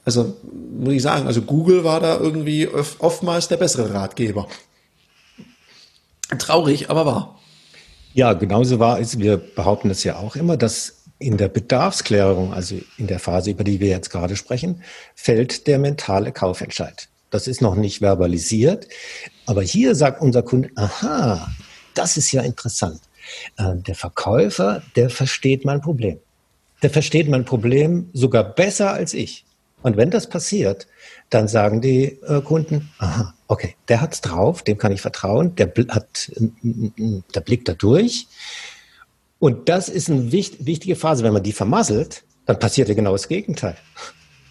Also 0.05 0.35
muss 0.79 0.93
ich 0.93 1.01
sagen, 1.01 1.27
also 1.27 1.41
Google 1.41 1.83
war 1.83 1.99
da 1.99 2.17
irgendwie 2.17 2.67
oftmals 2.67 3.47
der 3.47 3.57
bessere 3.57 3.93
Ratgeber. 3.93 4.47
Traurig, 6.37 6.89
aber 6.89 7.05
wahr. 7.05 7.39
Ja, 8.13 8.33
genauso 8.33 8.79
wahr 8.79 8.99
ist, 8.99 9.19
wir 9.19 9.37
behaupten 9.37 9.89
es 9.89 10.03
ja 10.03 10.17
auch 10.17 10.35
immer, 10.35 10.57
dass 10.57 11.03
in 11.19 11.37
der 11.37 11.49
Bedarfsklärung, 11.49 12.53
also 12.53 12.75
in 12.97 13.07
der 13.07 13.19
Phase, 13.19 13.51
über 13.51 13.63
die 13.63 13.79
wir 13.79 13.89
jetzt 13.89 14.09
gerade 14.09 14.35
sprechen, 14.35 14.83
fällt 15.15 15.67
der 15.67 15.77
mentale 15.77 16.31
Kaufentscheid. 16.31 17.09
Das 17.29 17.45
ist 17.45 17.61
noch 17.61 17.75
nicht 17.75 17.99
verbalisiert, 17.99 18.87
aber 19.45 19.61
hier 19.61 19.93
sagt 19.95 20.21
unser 20.21 20.41
Kunde, 20.41 20.69
aha, 20.75 21.51
das 21.93 22.17
ist 22.17 22.31
ja 22.31 22.41
interessant. 22.41 23.01
Äh, 23.57 23.75
der 23.75 23.95
Verkäufer, 23.95 24.81
der 24.95 25.09
versteht 25.09 25.65
mein 25.65 25.81
Problem. 25.81 26.19
Der 26.81 26.89
versteht 26.89 27.27
mein 27.27 27.45
Problem 27.45 28.09
sogar 28.13 28.43
besser 28.43 28.93
als 28.93 29.13
ich. 29.13 29.43
Und 29.81 29.97
wenn 29.97 30.11
das 30.11 30.27
passiert, 30.27 30.87
dann 31.29 31.47
sagen 31.47 31.81
die 31.81 32.19
äh, 32.27 32.41
Kunden, 32.41 32.89
aha, 32.97 33.33
okay, 33.47 33.75
der 33.87 34.01
hat's 34.01 34.21
drauf, 34.21 34.61
dem 34.63 34.77
kann 34.77 34.91
ich 34.91 35.01
vertrauen, 35.01 35.55
der 35.55 35.71
hat, 35.89 36.31
der 36.61 37.41
blickt 37.41 37.67
da 37.67 37.73
durch. 37.73 38.27
Und 39.39 39.69
das 39.69 39.87
ist 39.87 40.09
eine 40.09 40.31
wichtige 40.31 40.95
Phase. 40.95 41.23
Wenn 41.23 41.33
man 41.33 41.43
die 41.43 41.53
vermasselt, 41.53 42.23
dann 42.45 42.59
passiert 42.59 42.89
ja 42.89 42.95
genau 42.95 43.13
das 43.13 43.27
Gegenteil. 43.27 43.77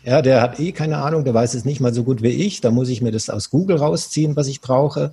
Ja, 0.04 0.22
der 0.22 0.40
hat 0.40 0.58
eh 0.58 0.72
keine 0.72 0.98
Ahnung, 0.98 1.24
der 1.24 1.34
weiß 1.34 1.52
es 1.52 1.66
nicht 1.66 1.80
mal 1.80 1.92
so 1.92 2.04
gut 2.04 2.22
wie 2.22 2.28
ich. 2.28 2.62
Da 2.62 2.70
muss 2.70 2.88
ich 2.88 3.02
mir 3.02 3.12
das 3.12 3.28
aus 3.28 3.50
Google 3.50 3.76
rausziehen, 3.76 4.36
was 4.36 4.46
ich 4.46 4.62
brauche. 4.62 5.12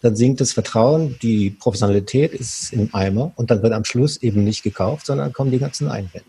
Dann 0.00 0.16
sinkt 0.16 0.40
das 0.40 0.52
Vertrauen, 0.52 1.16
die 1.22 1.50
Professionalität 1.50 2.32
ist 2.32 2.72
im 2.72 2.92
Eimer 2.92 3.32
und 3.36 3.52
dann 3.52 3.62
wird 3.62 3.72
am 3.72 3.84
Schluss 3.84 4.16
eben 4.16 4.42
nicht 4.42 4.64
gekauft, 4.64 5.06
sondern 5.06 5.32
kommen 5.32 5.52
die 5.52 5.60
ganzen 5.60 5.88
Einwände. 5.88 6.26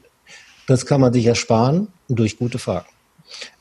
Das 0.67 0.85
kann 0.85 1.01
man 1.01 1.11
sich 1.11 1.25
ersparen 1.25 1.87
durch 2.07 2.37
gute 2.37 2.59
Fragen. 2.59 2.87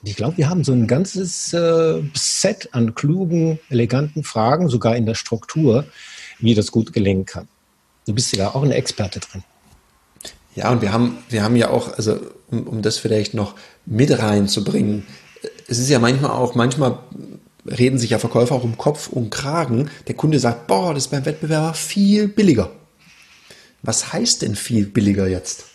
Ich 0.05 0.17
glaube, 0.17 0.37
wir 0.37 0.49
haben 0.49 0.64
so 0.64 0.73
ein 0.73 0.87
ganzes 0.87 1.52
äh, 1.52 2.02
Set 2.14 2.69
an 2.73 2.95
klugen, 2.95 3.59
eleganten 3.71 4.25
Fragen, 4.25 4.69
sogar 4.69 4.97
in 4.97 5.07
der 5.07 5.14
Struktur, 5.14 5.87
wie 6.38 6.55
das 6.55 6.73
gut 6.73 6.93
gelingen 6.93 7.26
kann. 7.26 7.49
Du 8.07 8.14
bist 8.14 8.35
ja 8.35 8.55
auch 8.55 8.62
eine 8.62 8.75
Experte 8.75 9.21
drin. 9.21 9.45
Ja, 10.55 10.71
und 10.71 10.83
wir 10.83 10.93
haben, 10.93 11.19
wir 11.29 11.43
haben 11.43 11.57
ja 11.57 11.71
auch, 11.71 11.97
also 11.97 12.19
um, 12.50 12.67
um 12.67 12.83
das 12.83 12.99
vielleicht 12.99 13.33
noch 13.35 13.55
mit 13.87 14.17
reinzubringen, 14.19 15.07
es 15.69 15.79
ist 15.79 15.88
ja 15.88 15.99
manchmal 15.99 16.33
auch, 16.33 16.55
manchmal 16.55 16.99
reden 17.67 17.99
sich 17.99 18.11
ja 18.11 18.19
Verkäufer 18.19 18.55
auch 18.55 18.64
um 18.64 18.76
Kopf 18.76 19.09
und 19.09 19.31
Kragen. 19.31 19.91
Der 20.09 20.14
Kunde 20.14 20.38
sagt, 20.38 20.67
boah, 20.67 20.95
das 20.95 21.05
ist 21.05 21.11
beim 21.11 21.25
Wettbewerber 21.25 21.75
viel 21.75 22.29
billiger. 22.29 22.71
Was 23.83 24.12
heißt 24.12 24.43
denn 24.43 24.55
viel 24.55 24.87
billiger 24.87 25.26
jetzt? 25.29 25.67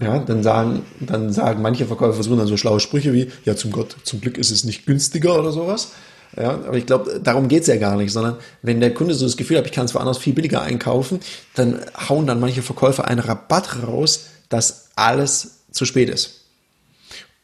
Ja, 0.00 0.18
dann 0.20 0.42
sagen, 0.42 0.82
dann 1.00 1.32
sagen 1.32 1.60
manche 1.60 1.86
Verkäufer 1.86 2.14
versuchen 2.14 2.38
dann 2.38 2.46
so 2.46 2.56
schlaue 2.56 2.78
Sprüche 2.78 3.12
wie, 3.12 3.32
ja, 3.44 3.56
zum 3.56 3.72
Gott, 3.72 3.96
zum 4.04 4.20
Glück 4.20 4.38
ist 4.38 4.50
es 4.50 4.64
nicht 4.64 4.86
günstiger 4.86 5.38
oder 5.38 5.50
sowas. 5.50 5.88
Ja, 6.36 6.50
aber 6.50 6.76
ich 6.76 6.86
glaube, 6.86 7.20
darum 7.22 7.48
geht's 7.48 7.66
ja 7.66 7.76
gar 7.76 7.96
nicht, 7.96 8.12
sondern 8.12 8.36
wenn 8.62 8.80
der 8.80 8.94
Kunde 8.94 9.14
so 9.14 9.24
das 9.24 9.36
Gefühl 9.36 9.58
hat, 9.58 9.66
ich 9.66 9.72
kann 9.72 9.86
es 9.86 9.94
woanders 9.94 10.18
viel 10.18 10.34
billiger 10.34 10.62
einkaufen, 10.62 11.20
dann 11.54 11.80
hauen 12.08 12.26
dann 12.26 12.38
manche 12.38 12.62
Verkäufer 12.62 13.08
einen 13.08 13.20
Rabatt 13.20 13.82
raus, 13.82 14.26
dass 14.48 14.90
alles 14.94 15.62
zu 15.72 15.84
spät 15.84 16.10
ist. 16.10 16.44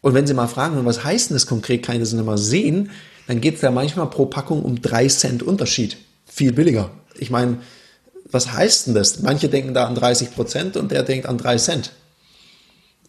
Und 0.01 0.15
wenn 0.15 0.27
Sie 0.27 0.35
mal 0.35 0.49
fragen, 0.49 0.85
was 0.85 1.03
heißt 1.03 1.31
denn 1.31 1.37
das 1.37 1.47
konkret, 1.47 1.83
kann 1.83 1.97
ich 1.97 2.03
das 2.03 2.13
nicht 2.13 2.27
mal 2.27 2.39
sehen, 2.39 2.91
dann 3.27 3.41
geht 3.41 3.57
es 3.57 3.63
ja 3.63 3.71
manchmal 3.71 4.11
pro 4.11 4.27
Packung 4.27 4.63
um 4.63 4.83
drei 4.83 5.09
Cent 5.09 5.43
Unterschied. 5.43 5.97
Viel 6.27 6.53
billiger. 6.53 6.91
Ich 7.17 7.31
meine, 7.31 7.59
was 8.31 8.53
heißt 8.53 8.87
denn 8.87 8.95
das? 8.95 9.21
Manche 9.21 9.49
denken 9.49 9.73
da 9.73 9.87
an 9.87 9.95
30 9.95 10.35
Prozent 10.35 10.77
und 10.77 10.91
der 10.93 11.03
denkt 11.05 11.27
an 11.27 11.39
drei 11.39 11.57
Cent. 11.57 11.93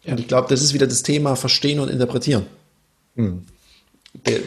Und 0.06 0.20
ich 0.20 0.28
glaube, 0.28 0.48
das 0.48 0.62
ist 0.62 0.74
wieder 0.74 0.86
das 0.86 1.02
Thema 1.02 1.36
Verstehen 1.36 1.80
und 1.80 1.88
Interpretieren. 1.88 2.46
Hm. 3.16 3.42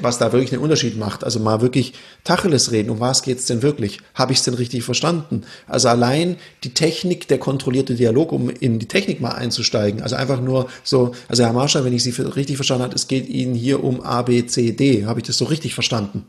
was 0.01 0.18
da 0.18 0.32
wirklich 0.32 0.51
einen 0.51 0.62
Unterschied 0.62 0.98
macht. 0.98 1.24
Also 1.24 1.39
mal 1.39 1.62
wirklich 1.62 1.94
Tacheles 2.24 2.72
reden. 2.72 2.89
Um 2.89 3.00
was 3.00 3.24
geht's 3.24 3.46
denn 3.46 3.62
wirklich? 3.62 4.00
Habe 4.13 4.32
ich 4.32 4.39
es 4.39 4.44
denn 4.44 4.56
richtig 4.56 4.84
verstanden? 4.84 5.44
Also 5.68 5.89
allein 5.89 6.38
die 6.63 6.74
Technik, 6.74 7.28
der 7.28 7.38
kontrollierte 7.38 7.96
Dialog, 7.96 8.32
um 8.32 8.50
in 8.50 8.80
die 8.80 8.88
Technik 8.88 9.22
mal 9.22 9.32
einzusteigen. 9.32 10.01
Also 10.01 10.16
einfach 10.16 10.42
nur 10.42 10.70
so, 10.84 11.13
also 11.28 11.44
Herr 11.44 11.54
Marschall, 11.54 11.86
wenn 11.86 11.94
ich 11.94 12.04
Sie 12.04 12.12
richtig 12.22 12.56
verstanden 12.56 12.84
habe, 12.84 12.96
es 12.96 13.08
geht 13.08 13.28
Ihnen 13.28 13.54
hier 13.54 13.84
um 13.84 14.01
A, 14.01 14.22
B, 14.24 14.46
C, 14.46 14.72
D. 14.72 15.06
Habe 15.06 15.20
ich 15.20 15.28
das 15.28 15.38
so 15.38 15.46
richtig 15.46 15.74
verstanden? 15.74 16.25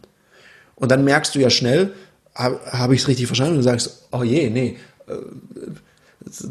Und 0.77 0.91
dann 0.91 1.05
merkst 1.05 1.35
du 1.35 1.39
ja 1.41 1.51
schnell, 1.51 1.93
habe 2.35 2.61
hab 2.67 2.91
ich 2.91 3.03
es 3.03 3.09
richtig 3.09 3.27
verstanden? 3.27 3.53
Und 3.53 3.59
du 3.59 3.65
sagst, 3.65 4.07
oh 4.13 4.23
je, 4.23 4.51
nee, 4.51 4.77
äh, 5.09 5.13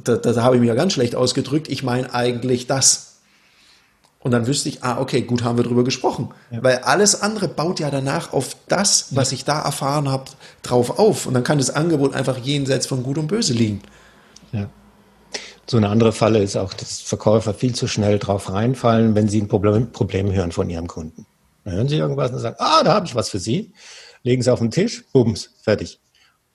da, 0.04 0.18
da, 0.18 0.42
habe 0.44 0.56
ich 0.56 0.62
mich 0.62 0.68
ja 0.68 0.76
ganz 0.76 0.94
schlecht 0.94 1.16
ausgedrückt. 1.16 1.68
Ich 1.70 1.84
meine 1.84 2.14
eigentlich 2.14 2.68
das. 2.68 3.20
Und 4.22 4.32
dann 4.32 4.48
wüsste 4.48 4.68
ich, 4.68 4.84
ah, 4.84 5.00
okay, 5.00 5.22
gut, 5.22 5.44
haben 5.44 5.58
wir 5.58 5.64
drüber 5.64 5.84
gesprochen. 5.84 6.30
Ja. 6.52 6.62
Weil 6.62 6.80
alles 6.80 7.22
andere 7.22 7.48
baut 7.48 7.80
ja 7.80 7.90
danach 7.90 8.34
auf 8.34 8.56
das, 8.68 9.16
was 9.16 9.32
ja. 9.32 9.36
ich 9.36 9.46
da 9.46 9.62
erfahren 9.62 10.10
habe, 10.10 10.26
drauf 10.62 11.00
auf. 11.00 11.26
Und 11.26 11.36
dann 11.36 11.44
kann 11.44 11.58
das 11.58 11.70
Angebot 11.70 12.14
einfach 12.14 12.38
jenseits 12.38 12.86
von 12.86 13.04
Gut 13.04 13.18
und 13.18 13.28
Böse 13.28 13.54
liegen. 13.54 13.82
Ja. 14.52 14.70
So 15.68 15.78
eine 15.78 15.88
andere 15.90 16.12
Falle 16.12 16.42
ist 16.42 16.58
auch, 16.58 16.74
dass 16.74 17.00
Verkäufer 17.00 17.54
viel 17.54 17.76
zu 17.76 17.88
schnell 17.88 18.20
drauf 18.20 18.52
reinfallen, 18.52 19.16
wenn 19.16 19.30
sie 19.30 19.40
ein 19.40 19.48
Problem, 19.48 19.92
Problem 19.92 20.32
hören 20.32 20.52
von 20.52 20.70
ihrem 20.70 20.88
Kunden. 20.88 21.26
Dann 21.64 21.76
hören 21.76 21.88
sie 21.88 21.98
irgendwas 21.98 22.32
und 22.32 22.40
sagen, 22.40 22.56
ah, 22.60 22.84
da 22.84 22.96
habe 22.96 23.06
ich 23.06 23.16
was 23.16 23.30
für 23.30 23.40
Sie. 23.40 23.72
Legen 24.24 24.42
sie 24.42 24.52
auf 24.52 24.60
den 24.60 24.72
Tisch, 24.72 25.06
bums, 25.14 25.52
fertig. 25.62 26.00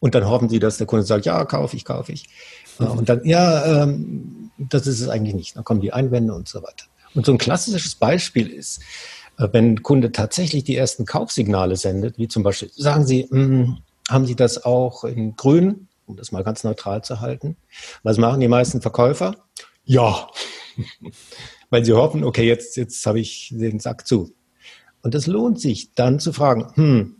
Und 0.00 0.14
dann 0.14 0.28
hoffen 0.28 0.50
sie, 0.50 0.58
dass 0.58 0.76
der 0.76 0.86
Kunde 0.86 1.06
sagt, 1.06 1.24
ja, 1.24 1.44
kaufe 1.46 1.76
ich, 1.76 1.84
kaufe 1.84 2.12
ich. 2.12 2.28
Mhm. 2.78 2.86
Und 2.86 3.08
dann, 3.08 3.24
ja, 3.24 3.82
ähm, 3.82 4.50
das 4.58 4.86
ist 4.86 5.00
es 5.00 5.08
eigentlich 5.08 5.34
nicht. 5.34 5.56
Dann 5.56 5.64
kommen 5.64 5.80
die 5.80 5.92
Einwände 5.92 6.34
und 6.34 6.48
so 6.48 6.62
weiter. 6.62 6.86
Und 7.14 7.26
so 7.26 7.32
ein 7.32 7.38
klassisches 7.38 7.94
Beispiel 7.94 8.48
ist, 8.48 8.80
äh, 9.38 9.48
wenn 9.52 9.74
ein 9.74 9.82
Kunde 9.82 10.12
tatsächlich 10.12 10.64
die 10.64 10.76
ersten 10.76 11.04
Kaufsignale 11.04 11.76
sendet, 11.76 12.18
wie 12.18 12.28
zum 12.28 12.42
Beispiel, 12.42 12.70
sagen 12.74 13.06
Sie, 13.06 13.26
mh, 13.30 13.38
hm, 13.38 13.78
haben 14.08 14.26
Sie 14.26 14.36
das 14.36 14.64
auch 14.64 15.04
in 15.04 15.36
grün, 15.36 15.88
um 16.06 16.16
das 16.16 16.32
mal 16.32 16.44
ganz 16.44 16.64
neutral 16.64 17.02
zu 17.02 17.20
halten? 17.20 17.56
Was 18.02 18.18
machen 18.18 18.40
die 18.40 18.48
meisten 18.48 18.80
Verkäufer? 18.80 19.36
Ja, 19.84 20.28
weil 21.70 21.84
sie 21.84 21.92
hoffen, 21.92 22.24
okay, 22.24 22.46
jetzt, 22.46 22.76
jetzt 22.76 23.04
habe 23.06 23.20
ich 23.20 23.52
den 23.52 23.80
Sack 23.80 24.06
zu. 24.06 24.32
Und 25.02 25.14
es 25.14 25.26
lohnt 25.26 25.60
sich 25.60 25.92
dann 25.94 26.18
zu 26.18 26.32
fragen, 26.32 26.66
hm, 26.74 27.16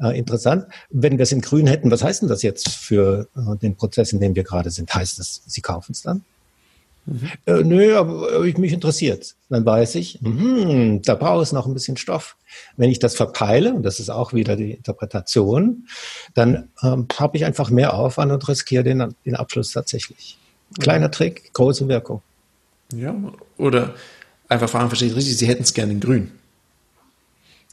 äh, 0.00 0.18
interessant, 0.18 0.66
wenn 0.90 1.18
wir 1.18 1.22
es 1.22 1.32
in 1.32 1.40
grün 1.40 1.66
hätten, 1.66 1.90
was 1.90 2.02
heißt 2.02 2.22
denn 2.22 2.28
das 2.28 2.42
jetzt 2.42 2.68
für 2.68 3.28
äh, 3.36 3.56
den 3.56 3.76
Prozess, 3.76 4.12
in 4.12 4.20
dem 4.20 4.34
wir 4.34 4.44
gerade 4.44 4.70
sind? 4.70 4.94
Heißt 4.94 5.18
das, 5.18 5.42
Sie 5.46 5.60
kaufen 5.60 5.92
es 5.92 6.02
dann? 6.02 6.24
Mhm. 7.06 7.30
Äh, 7.46 7.62
nö, 7.62 7.96
aber 7.96 8.40
mich 8.40 8.72
interessiert. 8.72 9.34
Dann 9.50 9.64
weiß 9.66 9.94
ich, 9.96 10.20
mh, 10.22 11.00
da 11.04 11.14
brauche 11.14 11.42
ich 11.42 11.52
noch 11.52 11.66
ein 11.66 11.74
bisschen 11.74 11.96
Stoff. 11.96 12.36
Wenn 12.76 12.90
ich 12.90 12.98
das 12.98 13.14
verpeile, 13.14 13.74
und 13.74 13.82
das 13.82 14.00
ist 14.00 14.10
auch 14.10 14.32
wieder 14.32 14.56
die 14.56 14.72
Interpretation, 14.72 15.86
dann 16.34 16.68
ähm, 16.82 17.06
habe 17.18 17.36
ich 17.36 17.44
einfach 17.44 17.70
mehr 17.70 17.94
Aufwand 17.94 18.32
und 18.32 18.48
riskiere 18.48 18.84
den, 18.84 19.14
den 19.26 19.36
Abschluss 19.36 19.72
tatsächlich. 19.72 20.38
Kleiner 20.80 21.08
mhm. 21.08 21.12
Trick, 21.12 21.52
große 21.52 21.86
Wirkung. 21.88 22.22
Ja, 22.92 23.14
oder 23.58 23.94
einfach 24.48 24.68
fragen, 24.68 24.88
verstehe 24.88 25.08
ich 25.08 25.16
richtig, 25.16 25.36
Sie 25.36 25.46
hätten 25.46 25.62
es 25.62 25.74
gerne 25.74 25.92
in 25.92 26.00
grün. 26.00 26.32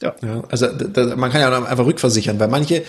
Ja. 0.02 0.14
ja 0.22 0.42
also 0.50 0.66
da, 0.66 1.16
man 1.16 1.30
kann 1.30 1.40
ja 1.40 1.64
einfach 1.64 1.86
rückversichern, 1.86 2.38
weil 2.38 2.48
manche, 2.48 2.82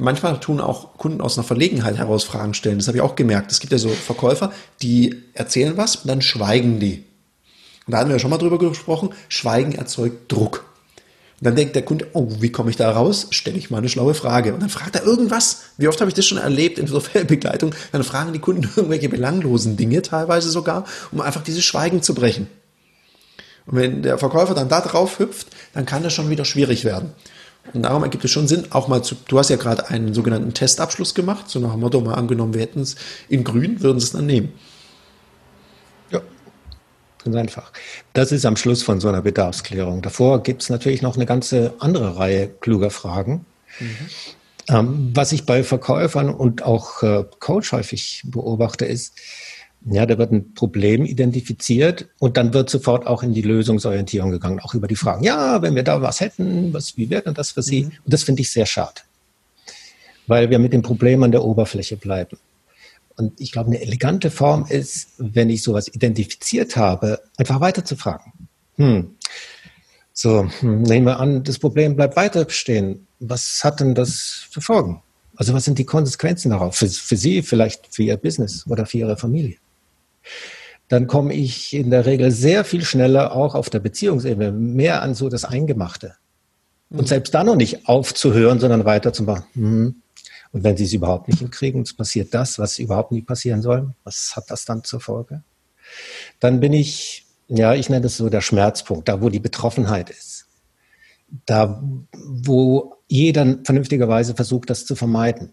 manchmal 0.00 0.38
tun 0.38 0.60
auch 0.60 0.96
Kunden 0.98 1.20
aus 1.20 1.36
einer 1.36 1.46
Verlegenheit 1.46 1.96
heraus 1.96 2.24
Fragen 2.24 2.54
stellen. 2.54 2.78
Das 2.78 2.86
habe 2.86 2.98
ich 2.98 3.02
auch 3.02 3.16
gemerkt. 3.16 3.50
Es 3.50 3.60
gibt 3.60 3.72
ja 3.72 3.78
so 3.78 3.88
Verkäufer, 3.88 4.52
die 4.82 5.16
erzählen 5.34 5.76
was 5.76 5.96
und 5.96 6.08
dann 6.08 6.22
schweigen 6.22 6.78
die. 6.78 7.04
Und 7.86 7.92
da 7.92 7.98
hatten 7.98 8.10
wir 8.10 8.16
ja 8.16 8.20
schon 8.20 8.30
mal 8.30 8.38
drüber 8.38 8.58
gesprochen, 8.58 9.10
Schweigen 9.28 9.72
erzeugt 9.72 10.30
Druck. 10.30 10.64
Und 11.40 11.46
dann 11.46 11.56
denkt 11.56 11.74
der 11.74 11.82
Kunde, 11.82 12.06
oh, 12.12 12.28
wie 12.40 12.52
komme 12.52 12.68
ich 12.68 12.76
da 12.76 12.90
raus? 12.90 13.28
Stelle 13.30 13.56
ich 13.56 13.70
mal 13.70 13.78
eine 13.78 13.88
schlaue 13.88 14.12
Frage. 14.12 14.52
Und 14.52 14.60
dann 14.60 14.68
fragt 14.68 14.94
er 14.94 15.04
irgendwas. 15.04 15.62
Wie 15.78 15.88
oft 15.88 15.98
habe 16.00 16.10
ich 16.10 16.14
das 16.14 16.26
schon 16.26 16.36
erlebt 16.36 16.78
in 16.78 16.86
so 16.86 17.00
Fellbegleitung? 17.00 17.74
Dann 17.92 18.04
fragen 18.04 18.34
die 18.34 18.38
Kunden 18.40 18.68
irgendwelche 18.76 19.08
belanglosen 19.08 19.78
Dinge 19.78 20.02
teilweise 20.02 20.50
sogar, 20.50 20.84
um 21.10 21.22
einfach 21.22 21.42
dieses 21.42 21.64
Schweigen 21.64 22.02
zu 22.02 22.14
brechen. 22.14 22.48
Und 23.66 23.78
wenn 23.78 24.02
der 24.02 24.18
Verkäufer 24.18 24.54
dann 24.54 24.68
da 24.68 24.80
drauf 24.80 25.18
hüpft, 25.18 25.48
dann 25.72 25.86
kann 25.86 26.02
das 26.02 26.12
schon 26.12 26.30
wieder 26.30 26.44
schwierig 26.44 26.84
werden. 26.84 27.12
Und 27.72 27.82
darum 27.82 28.02
ergibt 28.02 28.24
es 28.24 28.30
schon 28.30 28.48
Sinn, 28.48 28.66
auch 28.70 28.88
mal 28.88 29.02
zu, 29.02 29.16
du 29.28 29.38
hast 29.38 29.50
ja 29.50 29.56
gerade 29.56 29.88
einen 29.88 30.14
sogenannten 30.14 30.54
Testabschluss 30.54 31.14
gemacht, 31.14 31.48
so 31.48 31.60
nach 31.60 31.72
dem 31.72 31.80
Motto, 31.80 32.00
mal 32.00 32.14
angenommen, 32.14 32.54
wir 32.54 32.62
hätten 32.62 32.80
es 32.80 32.96
in 33.28 33.44
grün, 33.44 33.82
würden 33.82 34.00
sie 34.00 34.06
es 34.06 34.12
dann 34.12 34.26
nehmen. 34.26 34.52
Ja, 36.10 36.20
ganz 37.22 37.36
einfach. 37.36 37.72
Das 38.12 38.32
ist 38.32 38.44
am 38.44 38.56
Schluss 38.56 38.82
von 38.82 39.00
so 39.00 39.08
einer 39.08 39.22
Bedarfsklärung. 39.22 40.02
Davor 40.02 40.42
gibt 40.42 40.62
es 40.62 40.70
natürlich 40.70 41.02
noch 41.02 41.16
eine 41.16 41.26
ganze 41.26 41.74
andere 41.78 42.16
Reihe 42.16 42.48
kluger 42.48 42.90
Fragen. 42.90 43.44
Mhm. 43.78 44.08
Ähm, 44.68 45.10
was 45.14 45.32
ich 45.32 45.46
bei 45.46 45.62
Verkäufern 45.62 46.30
und 46.30 46.62
auch 46.62 47.02
äh, 47.02 47.24
Coach 47.38 47.72
häufig 47.72 48.22
beobachte, 48.26 48.84
ist, 48.84 49.14
ja, 49.86 50.04
da 50.04 50.18
wird 50.18 50.30
ein 50.30 50.54
Problem 50.54 51.04
identifiziert 51.04 52.08
und 52.18 52.36
dann 52.36 52.52
wird 52.52 52.68
sofort 52.68 53.06
auch 53.06 53.22
in 53.22 53.32
die 53.32 53.42
Lösungsorientierung 53.42 54.30
gegangen, 54.30 54.60
auch 54.60 54.74
über 54.74 54.86
die 54.86 54.96
Fragen. 54.96 55.24
Ja, 55.24 55.62
wenn 55.62 55.74
wir 55.74 55.82
da 55.82 56.02
was 56.02 56.20
hätten, 56.20 56.72
was, 56.74 56.96
wie 56.96 57.08
wäre 57.08 57.22
denn 57.22 57.34
das 57.34 57.52
für 57.52 57.62
Sie? 57.62 57.84
Mhm. 57.84 57.92
Und 58.04 58.12
das 58.12 58.22
finde 58.22 58.42
ich 58.42 58.50
sehr 58.50 58.66
schade, 58.66 59.00
weil 60.26 60.50
wir 60.50 60.58
mit 60.58 60.72
dem 60.72 60.82
Problem 60.82 61.22
an 61.22 61.32
der 61.32 61.44
Oberfläche 61.44 61.96
bleiben. 61.96 62.36
Und 63.16 63.40
ich 63.40 63.52
glaube, 63.52 63.68
eine 63.68 63.80
elegante 63.80 64.30
Form 64.30 64.66
ist, 64.68 65.08
wenn 65.18 65.50
ich 65.50 65.62
sowas 65.62 65.88
identifiziert 65.88 66.76
habe, 66.76 67.20
einfach 67.36 67.60
weiter 67.60 67.84
zu 67.84 67.96
fragen. 67.96 68.32
Hm. 68.76 69.14
So, 70.12 70.48
hm, 70.60 70.82
nehmen 70.82 71.06
wir 71.06 71.20
an, 71.20 71.42
das 71.42 71.58
Problem 71.58 71.96
bleibt 71.96 72.16
weiter 72.16 72.44
bestehen. 72.44 73.06
Was 73.18 73.60
hat 73.62 73.80
denn 73.80 73.94
das 73.94 74.46
für 74.50 74.60
Folgen? 74.60 75.02
Also 75.36 75.54
was 75.54 75.64
sind 75.64 75.78
die 75.78 75.86
Konsequenzen 75.86 76.50
darauf? 76.50 76.76
Für, 76.76 76.88
für 76.88 77.16
Sie, 77.16 77.40
vielleicht 77.40 77.94
für 77.94 78.02
Ihr 78.02 78.18
Business 78.18 78.66
oder 78.66 78.84
für 78.84 78.98
Ihre 78.98 79.16
Familie? 79.16 79.56
Dann 80.88 81.06
komme 81.06 81.32
ich 81.34 81.72
in 81.72 81.90
der 81.90 82.04
Regel 82.04 82.32
sehr 82.32 82.64
viel 82.64 82.84
schneller 82.84 83.32
auch 83.32 83.54
auf 83.54 83.70
der 83.70 83.78
Beziehungsebene 83.78 84.50
mehr 84.50 85.02
an 85.02 85.14
so 85.14 85.28
das 85.28 85.44
Eingemachte. 85.44 86.16
Und 86.90 87.02
mhm. 87.02 87.06
selbst 87.06 87.32
da 87.32 87.44
noch 87.44 87.54
nicht 87.54 87.86
aufzuhören, 87.86 88.58
sondern 88.58 88.84
weiterzumachen. 88.84 89.44
Mhm. 89.54 90.02
Und 90.52 90.64
wenn 90.64 90.76
sie 90.76 90.84
es 90.84 90.92
überhaupt 90.92 91.28
nicht 91.28 91.38
hinkriegen, 91.38 91.82
es 91.82 91.94
passiert 91.94 92.34
das, 92.34 92.58
was 92.58 92.80
überhaupt 92.80 93.12
nicht 93.12 93.26
passieren 93.26 93.62
soll, 93.62 93.94
was 94.02 94.32
hat 94.34 94.50
das 94.50 94.64
dann 94.64 94.82
zur 94.82 95.00
Folge? 95.00 95.44
Dann 96.40 96.58
bin 96.58 96.72
ich, 96.72 97.26
ja, 97.46 97.74
ich 97.74 97.88
nenne 97.88 98.02
das 98.02 98.16
so 98.16 98.28
der 98.28 98.40
Schmerzpunkt, 98.40 99.08
da 99.08 99.22
wo 99.22 99.28
die 99.28 99.38
Betroffenheit 99.38 100.10
ist. 100.10 100.46
Da, 101.46 101.80
wo 102.12 102.96
jeder 103.06 103.58
vernünftigerweise 103.64 104.34
versucht, 104.34 104.70
das 104.70 104.86
zu 104.86 104.96
vermeiden. 104.96 105.52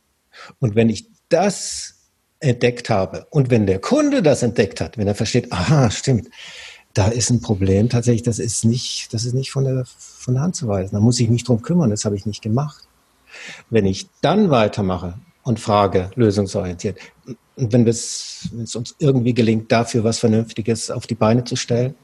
Und 0.59 0.73
wenn 0.73 0.89
ich 0.89 1.07
das 1.29 1.96
entdeckt 2.39 2.89
habe. 2.89 3.27
Und 3.29 3.49
wenn 3.49 3.65
der 3.65 3.79
Kunde 3.79 4.21
das 4.21 4.43
entdeckt 4.43 4.81
hat, 4.81 4.97
wenn 4.97 5.07
er 5.07 5.15
versteht, 5.15 5.51
aha, 5.51 5.89
stimmt, 5.89 6.29
da 6.93 7.07
ist 7.07 7.29
ein 7.29 7.41
Problem 7.41 7.89
tatsächlich, 7.89 8.23
das 8.23 8.39
ist 8.39 8.65
nicht, 8.65 9.13
das 9.13 9.25
ist 9.25 9.33
nicht 9.33 9.51
von 9.51 9.63
der, 9.63 9.85
von 9.85 10.33
der 10.33 10.43
Hand 10.43 10.55
zu 10.55 10.67
weisen. 10.67 10.95
Da 10.95 10.99
muss 10.99 11.19
ich 11.19 11.29
mich 11.29 11.43
drum 11.43 11.61
kümmern, 11.61 11.89
das 11.89 12.05
habe 12.05 12.15
ich 12.15 12.25
nicht 12.25 12.41
gemacht. 12.41 12.87
Wenn 13.69 13.85
ich 13.85 14.09
dann 14.21 14.49
weitermache 14.49 15.19
und 15.43 15.59
frage, 15.59 16.11
lösungsorientiert, 16.15 16.97
und 17.55 17.73
wenn, 17.73 17.85
das, 17.85 18.49
wenn 18.51 18.63
es 18.63 18.75
uns 18.75 18.95
irgendwie 18.99 19.33
gelingt, 19.33 19.71
dafür 19.71 20.03
was 20.03 20.19
Vernünftiges 20.19 20.91
auf 20.91 21.07
die 21.07 21.15
Beine 21.15 21.43
zu 21.43 21.55
stellen, 21.55 21.95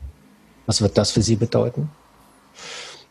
was 0.65 0.81
wird 0.81 0.97
das 0.97 1.11
für 1.11 1.21
Sie 1.21 1.35
bedeuten? 1.35 1.89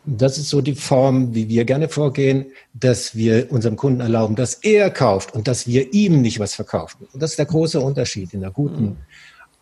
Das 0.05 0.37
ist 0.37 0.49
so 0.49 0.61
die 0.61 0.75
Form, 0.75 1.33
wie 1.35 1.49
wir 1.49 1.65
gerne 1.65 1.89
vorgehen, 1.89 2.47
dass 2.75 3.15
wir 3.15 3.53
unserem 3.53 3.77
Kunden 3.77 4.01
erlauben, 4.01 4.35
dass 4.35 4.55
er 4.55 4.91
kauft 4.91 5.33
und 5.35 5.47
dass 5.47 5.67
wir 5.69 5.95
ihm 5.95 6.23
nicht 6.23 6.41
was 6.41 6.55
verkaufen. 6.55 7.07
Und 7.13 7.23
das 7.23 7.31
ist 7.31 7.39
der 7.39 7.47
große 7.47 7.81
Unterschied 7.81 8.35
in 8.35 8.41
der 8.41 8.51
guten, 8.51 8.85
mhm. 8.85 8.97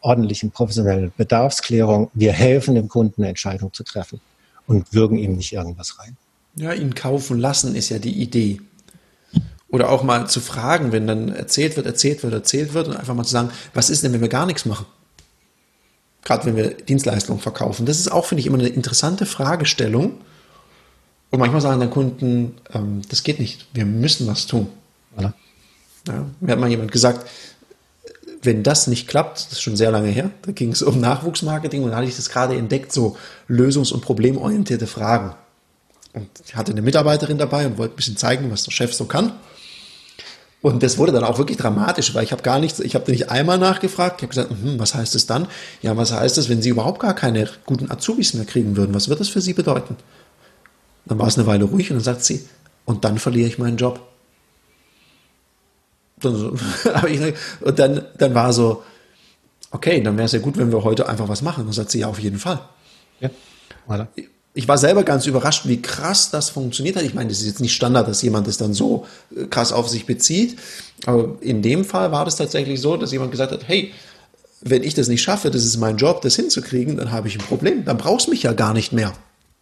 ordentlichen, 0.01 0.51
professionellen 0.51 1.13
Bedarfsklärung. 1.17 2.11
Wir 2.15 2.33
helfen 2.33 2.75
dem 2.75 2.89
Kunden, 2.89 3.23
eine 3.23 3.29
Entscheidung 3.29 3.73
zu 3.75 3.85
treffen 3.85 4.21
und 4.67 4.95
würgen 4.95 5.19
ihm 5.19 5.37
nicht 5.37 5.53
irgendwas 5.53 5.99
rein. 5.99 6.17
Ja, 6.57 6.73
ihn 6.73 6.95
kaufen 6.95 7.39
lassen 7.39 7.75
ist 7.75 7.91
ja 7.91 7.99
die 7.99 8.23
Idee. 8.23 8.61
Oder 9.69 9.91
auch 9.91 10.03
mal 10.03 10.27
zu 10.27 10.41
fragen, 10.41 10.91
wenn 10.91 11.07
dann 11.07 11.29
erzählt 11.29 11.77
wird, 11.77 11.87
erzählt 11.87 12.23
wird, 12.23 12.33
erzählt 12.33 12.73
wird 12.73 12.89
und 12.89 12.97
einfach 12.97 13.15
mal 13.15 13.25
zu 13.25 13.31
sagen, 13.31 13.51
was 13.75 13.91
ist 13.91 14.03
denn, 14.03 14.13
wenn 14.13 14.21
wir 14.21 14.29
gar 14.29 14.47
nichts 14.47 14.65
machen? 14.65 14.87
Gerade 16.23 16.47
wenn 16.47 16.57
wir 16.57 16.71
Dienstleistungen 16.75 17.41
verkaufen. 17.41 17.87
Das 17.87 17.99
ist 17.99 18.11
auch, 18.11 18.25
finde 18.25 18.41
ich, 18.41 18.47
immer 18.47 18.59
eine 18.59 18.69
interessante 18.69 19.27
Fragestellung 19.27 20.15
und 21.31 21.39
manchmal 21.39 21.61
sagen 21.61 21.81
dann 21.81 21.91
Kunden, 21.91 22.57
ähm, 22.73 23.03
das 23.09 23.23
geht 23.23 23.39
nicht, 23.39 23.67
wir 23.73 23.87
müssen 23.87 24.27
was 24.27 24.47
tun. 24.47 24.69
Ja. 25.19 25.33
Ja, 26.09 26.27
mir 26.41 26.53
hat 26.53 26.59
mal 26.59 26.71
jemand 26.71 26.93
gesagt, 26.93 27.29
wenn 28.43 28.63
das 28.63 28.87
nicht 28.87 29.07
klappt, 29.07 29.39
das 29.39 29.53
ist 29.53 29.63
schon 29.63 29.77
sehr 29.77 29.91
lange 29.91 30.09
her, 30.09 30.31
da 30.43 30.53
ging 30.53 30.73
es 30.73 30.83
um 30.83 30.99
Nachwuchsmarketing 30.99 31.83
und 31.83 31.91
da 31.91 31.97
hatte 31.97 32.09
ich 32.09 32.17
das 32.17 32.31
gerade 32.31 32.57
entdeckt, 32.57 32.93
so 32.93 33.17
lösungs- 33.49 33.93
und 33.93 34.01
problemorientierte 34.01 34.87
Fragen. 34.87 35.35
Und 36.15 36.29
ich 36.47 36.57
hatte 36.57 36.73
eine 36.73 36.83
Mitarbeiterin 36.83 37.39
dabei 37.39 37.67
und 37.67 37.79
wollte 37.79 37.95
ein 37.95 37.97
bisschen 37.97 38.17
zeigen, 38.17 38.51
was 38.51 38.65
der 38.65 38.73
Chef 38.73 38.95
so 38.95 39.05
kann. 39.05 39.33
Und 40.63 40.83
das 40.83 40.99
wurde 40.99 41.13
dann 41.13 41.25
auch 41.25 41.39
wirklich 41.39 41.57
dramatisch, 41.57 42.15
weil 42.15 42.25
ich 42.25 42.33
habe 42.33 42.43
gar 42.43 42.59
nichts, 42.59 42.81
ich 42.81 42.95
habe 42.95 43.11
nicht 43.11 43.31
einmal 43.31 43.59
nachgefragt, 43.59 44.17
ich 44.19 44.23
habe 44.23 44.29
gesagt, 44.29 44.51
hm, 44.51 44.79
was 44.79 44.95
heißt 44.95 45.15
es 45.15 45.27
dann? 45.27 45.47
Ja, 45.81 45.97
was 45.97 46.13
heißt 46.13 46.37
es, 46.37 46.49
wenn 46.49 46.61
Sie 46.61 46.69
überhaupt 46.69 47.01
gar 47.01 47.15
keine 47.15 47.49
guten 47.65 47.91
Azubis 47.91 48.35
mehr 48.35 48.45
kriegen 48.45 48.77
würden? 48.77 48.95
Was 48.95 49.09
wird 49.09 49.21
das 49.21 49.29
für 49.29 49.41
Sie 49.41 49.55
bedeuten? 49.55 49.97
Dann 51.11 51.19
war 51.19 51.27
es 51.27 51.37
eine 51.37 51.49
Weile 51.49 51.65
ruhig 51.65 51.91
und 51.91 51.97
dann 51.97 52.05
sagt 52.05 52.25
sie, 52.25 52.41
und 52.85 53.05
dann 53.05 53.19
verliere 53.19 53.49
ich 53.49 53.59
meinen 53.59 53.77
Job. 53.77 54.01
Dann, 56.21 56.35
und 57.61 57.79
dann, 57.81 58.07
dann 58.17 58.35
war 58.35 58.53
so, 58.53 58.85
okay, 59.73 60.01
dann 60.01 60.17
wäre 60.17 60.27
es 60.27 60.33
ja 60.33 60.39
gut, 60.39 60.57
wenn 60.57 60.71
wir 60.71 60.85
heute 60.85 61.09
einfach 61.09 61.29
was 61.29 61.43
machen. 61.43 61.63
Und 61.63 61.67
dann 61.67 61.73
sagt 61.73 61.91
sie, 61.91 61.99
ja, 61.99 62.07
auf 62.07 62.21
jeden 62.21 62.39
Fall. 62.39 62.61
Ja, 63.19 63.29
voilà. 63.89 64.07
Ich 64.55 64.69
war 64.69 64.79
selber 64.79 65.03
ganz 65.03 65.27
überrascht, 65.27 65.67
wie 65.67 65.83
krass 65.83 66.31
das 66.31 66.49
funktioniert 66.49 66.95
hat. 66.95 67.03
Ich 67.03 67.15
meine, 67.15 67.29
das 67.29 67.41
ist 67.41 67.47
jetzt 67.47 67.61
nicht 67.61 67.75
Standard, 67.75 68.07
dass 68.07 68.23
jemand 68.23 68.47
das 68.47 68.57
dann 68.57 68.73
so 68.73 69.05
äh, 69.35 69.47
krass 69.47 69.73
auf 69.73 69.89
sich 69.89 70.07
bezieht. 70.07 70.61
Aber 71.07 71.39
in 71.41 71.61
dem 71.61 71.85
Fall 71.85 72.13
war 72.13 72.25
das 72.25 72.37
tatsächlich 72.37 72.81
so, 72.81 72.97
dass 72.97 73.11
jemand 73.11 73.33
gesagt 73.33 73.51
hat, 73.51 73.67
hey, 73.67 73.93
wenn 74.61 74.85
ich 74.85 74.95
das 74.95 75.09
nicht 75.09 75.23
schaffe, 75.23 75.51
das 75.51 75.65
ist 75.65 75.77
mein 75.77 75.97
Job, 75.97 76.23
das 76.23 76.37
hinzukriegen, 76.37 76.99
dann 76.99 77.11
habe 77.11 77.27
ich 77.27 77.35
ein 77.35 77.45
Problem. 77.45 77.85
Dann 77.85 77.99
brauchst 77.99 78.29
du 78.29 78.31
mich 78.31 78.45
ja 78.45 78.53
gar 78.53 78.75
nicht 78.75 78.93
mehr. 78.93 79.13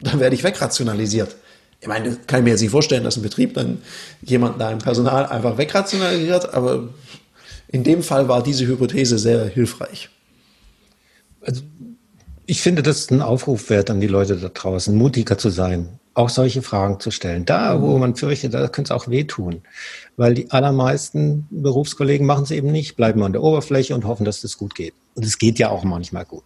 Dann 0.00 0.20
werde 0.20 0.34
ich 0.34 0.44
wegrationalisiert. 0.44 1.36
Ich 1.80 1.88
meine, 1.88 2.16
kann 2.26 2.40
ich 2.40 2.44
mir 2.44 2.50
jetzt 2.50 2.60
nicht 2.60 2.70
vorstellen, 2.70 3.04
dass 3.04 3.16
ein 3.16 3.22
Betrieb 3.22 3.54
dann 3.54 3.82
jemanden 4.22 4.58
da 4.58 4.70
im 4.70 4.78
Personal 4.78 5.26
einfach 5.26 5.58
wegrationalisiert, 5.58 6.54
aber 6.54 6.88
in 7.68 7.84
dem 7.84 8.02
Fall 8.02 8.28
war 8.28 8.42
diese 8.42 8.66
Hypothese 8.66 9.18
sehr 9.18 9.46
hilfreich. 9.46 10.08
Also 11.40 11.62
ich 12.46 12.62
finde, 12.62 12.82
das 12.82 12.98
ist 12.98 13.12
ein 13.12 13.22
Aufruf 13.22 13.68
wert 13.70 13.90
an 13.90 14.00
die 14.00 14.06
Leute 14.06 14.36
da 14.36 14.48
draußen, 14.48 14.94
mutiger 14.96 15.36
zu 15.36 15.50
sein, 15.50 16.00
auch 16.14 16.30
solche 16.30 16.62
Fragen 16.62 16.98
zu 16.98 17.10
stellen. 17.10 17.44
Da, 17.44 17.80
wo 17.80 17.96
man 17.98 18.16
fürchtet, 18.16 18.54
da 18.54 18.66
könnte 18.68 18.92
es 18.92 18.98
auch 18.98 19.08
wehtun. 19.08 19.62
Weil 20.16 20.34
die 20.34 20.50
allermeisten 20.50 21.46
Berufskollegen 21.50 22.26
machen 22.26 22.44
es 22.44 22.50
eben 22.50 22.72
nicht, 22.72 22.96
bleiben 22.96 23.22
an 23.22 23.32
der 23.32 23.42
Oberfläche 23.42 23.94
und 23.94 24.04
hoffen, 24.04 24.24
dass 24.24 24.40
das 24.40 24.56
gut 24.56 24.74
geht. 24.74 24.94
Und 25.14 25.24
es 25.24 25.38
geht 25.38 25.58
ja 25.58 25.68
auch 25.68 25.84
manchmal 25.84 26.24
gut. 26.24 26.44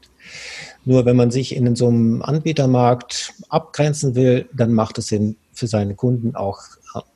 Nur 0.85 1.05
wenn 1.05 1.17
man 1.17 1.31
sich 1.31 1.55
in 1.55 1.77
so 1.77 1.89
einem 1.89 2.23
Anbietermarkt 2.23 3.35
abgrenzen 3.49 4.15
will, 4.15 4.49
dann 4.53 4.73
macht 4.73 4.99
es 4.99 5.07
Sinn, 5.07 5.37
für 5.53 5.67
seine 5.67 5.95
Kunden 5.95 6.35
auch 6.35 6.61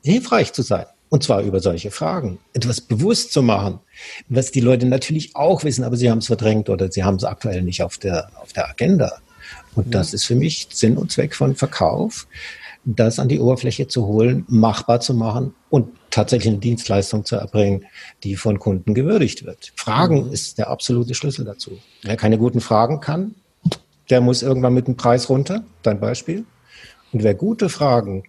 hilfreich 0.03 0.53
zu 0.53 0.61
sein. 0.61 0.85
Und 1.09 1.23
zwar 1.23 1.41
über 1.41 1.61
solche 1.61 1.89
Fragen. 1.89 2.37
Etwas 2.53 2.81
bewusst 2.81 3.31
zu 3.31 3.41
machen, 3.41 3.79
was 4.27 4.51
die 4.51 4.59
Leute 4.59 4.85
natürlich 4.85 5.35
auch 5.35 5.63
wissen, 5.63 5.83
aber 5.83 5.95
sie 5.95 6.11
haben 6.11 6.17
es 6.17 6.27
verdrängt 6.27 6.69
oder 6.69 6.91
sie 6.91 7.03
haben 7.03 7.15
es 7.15 7.23
aktuell 7.23 7.61
nicht 7.61 7.81
auf 7.81 7.97
der, 7.97 8.29
auf 8.41 8.51
der 8.51 8.69
Agenda. 8.69 9.13
Und 9.75 9.93
das 9.93 10.13
ist 10.13 10.25
für 10.25 10.35
mich 10.35 10.67
Sinn 10.71 10.97
und 10.97 11.11
Zweck 11.11 11.35
von 11.35 11.55
Verkauf, 11.55 12.27
das 12.83 13.19
an 13.19 13.29
die 13.29 13.39
Oberfläche 13.39 13.87
zu 13.87 14.05
holen, 14.07 14.45
machbar 14.47 14.99
zu 14.99 15.13
machen 15.13 15.53
und 15.69 15.89
tatsächlich 16.09 16.51
eine 16.51 16.59
Dienstleistung 16.59 17.25
zu 17.25 17.35
erbringen, 17.35 17.85
die 18.23 18.35
von 18.35 18.59
Kunden 18.59 18.93
gewürdigt 18.93 19.45
wird. 19.45 19.71
Fragen 19.75 20.27
mhm. 20.27 20.33
ist 20.33 20.57
der 20.57 20.69
absolute 20.69 21.13
Schlüssel 21.13 21.45
dazu. 21.45 21.77
Wer 22.01 22.17
keine 22.17 22.37
guten 22.37 22.59
Fragen 22.59 22.99
kann, 22.99 23.35
der 24.09 24.21
muss 24.21 24.41
irgendwann 24.41 24.73
mit 24.73 24.87
dem 24.87 24.97
Preis 24.97 25.29
runter, 25.29 25.63
dein 25.83 25.99
Beispiel. 25.99 26.45
Und 27.13 27.23
wer 27.23 27.35
gute 27.35 27.69
Fragen, 27.69 28.23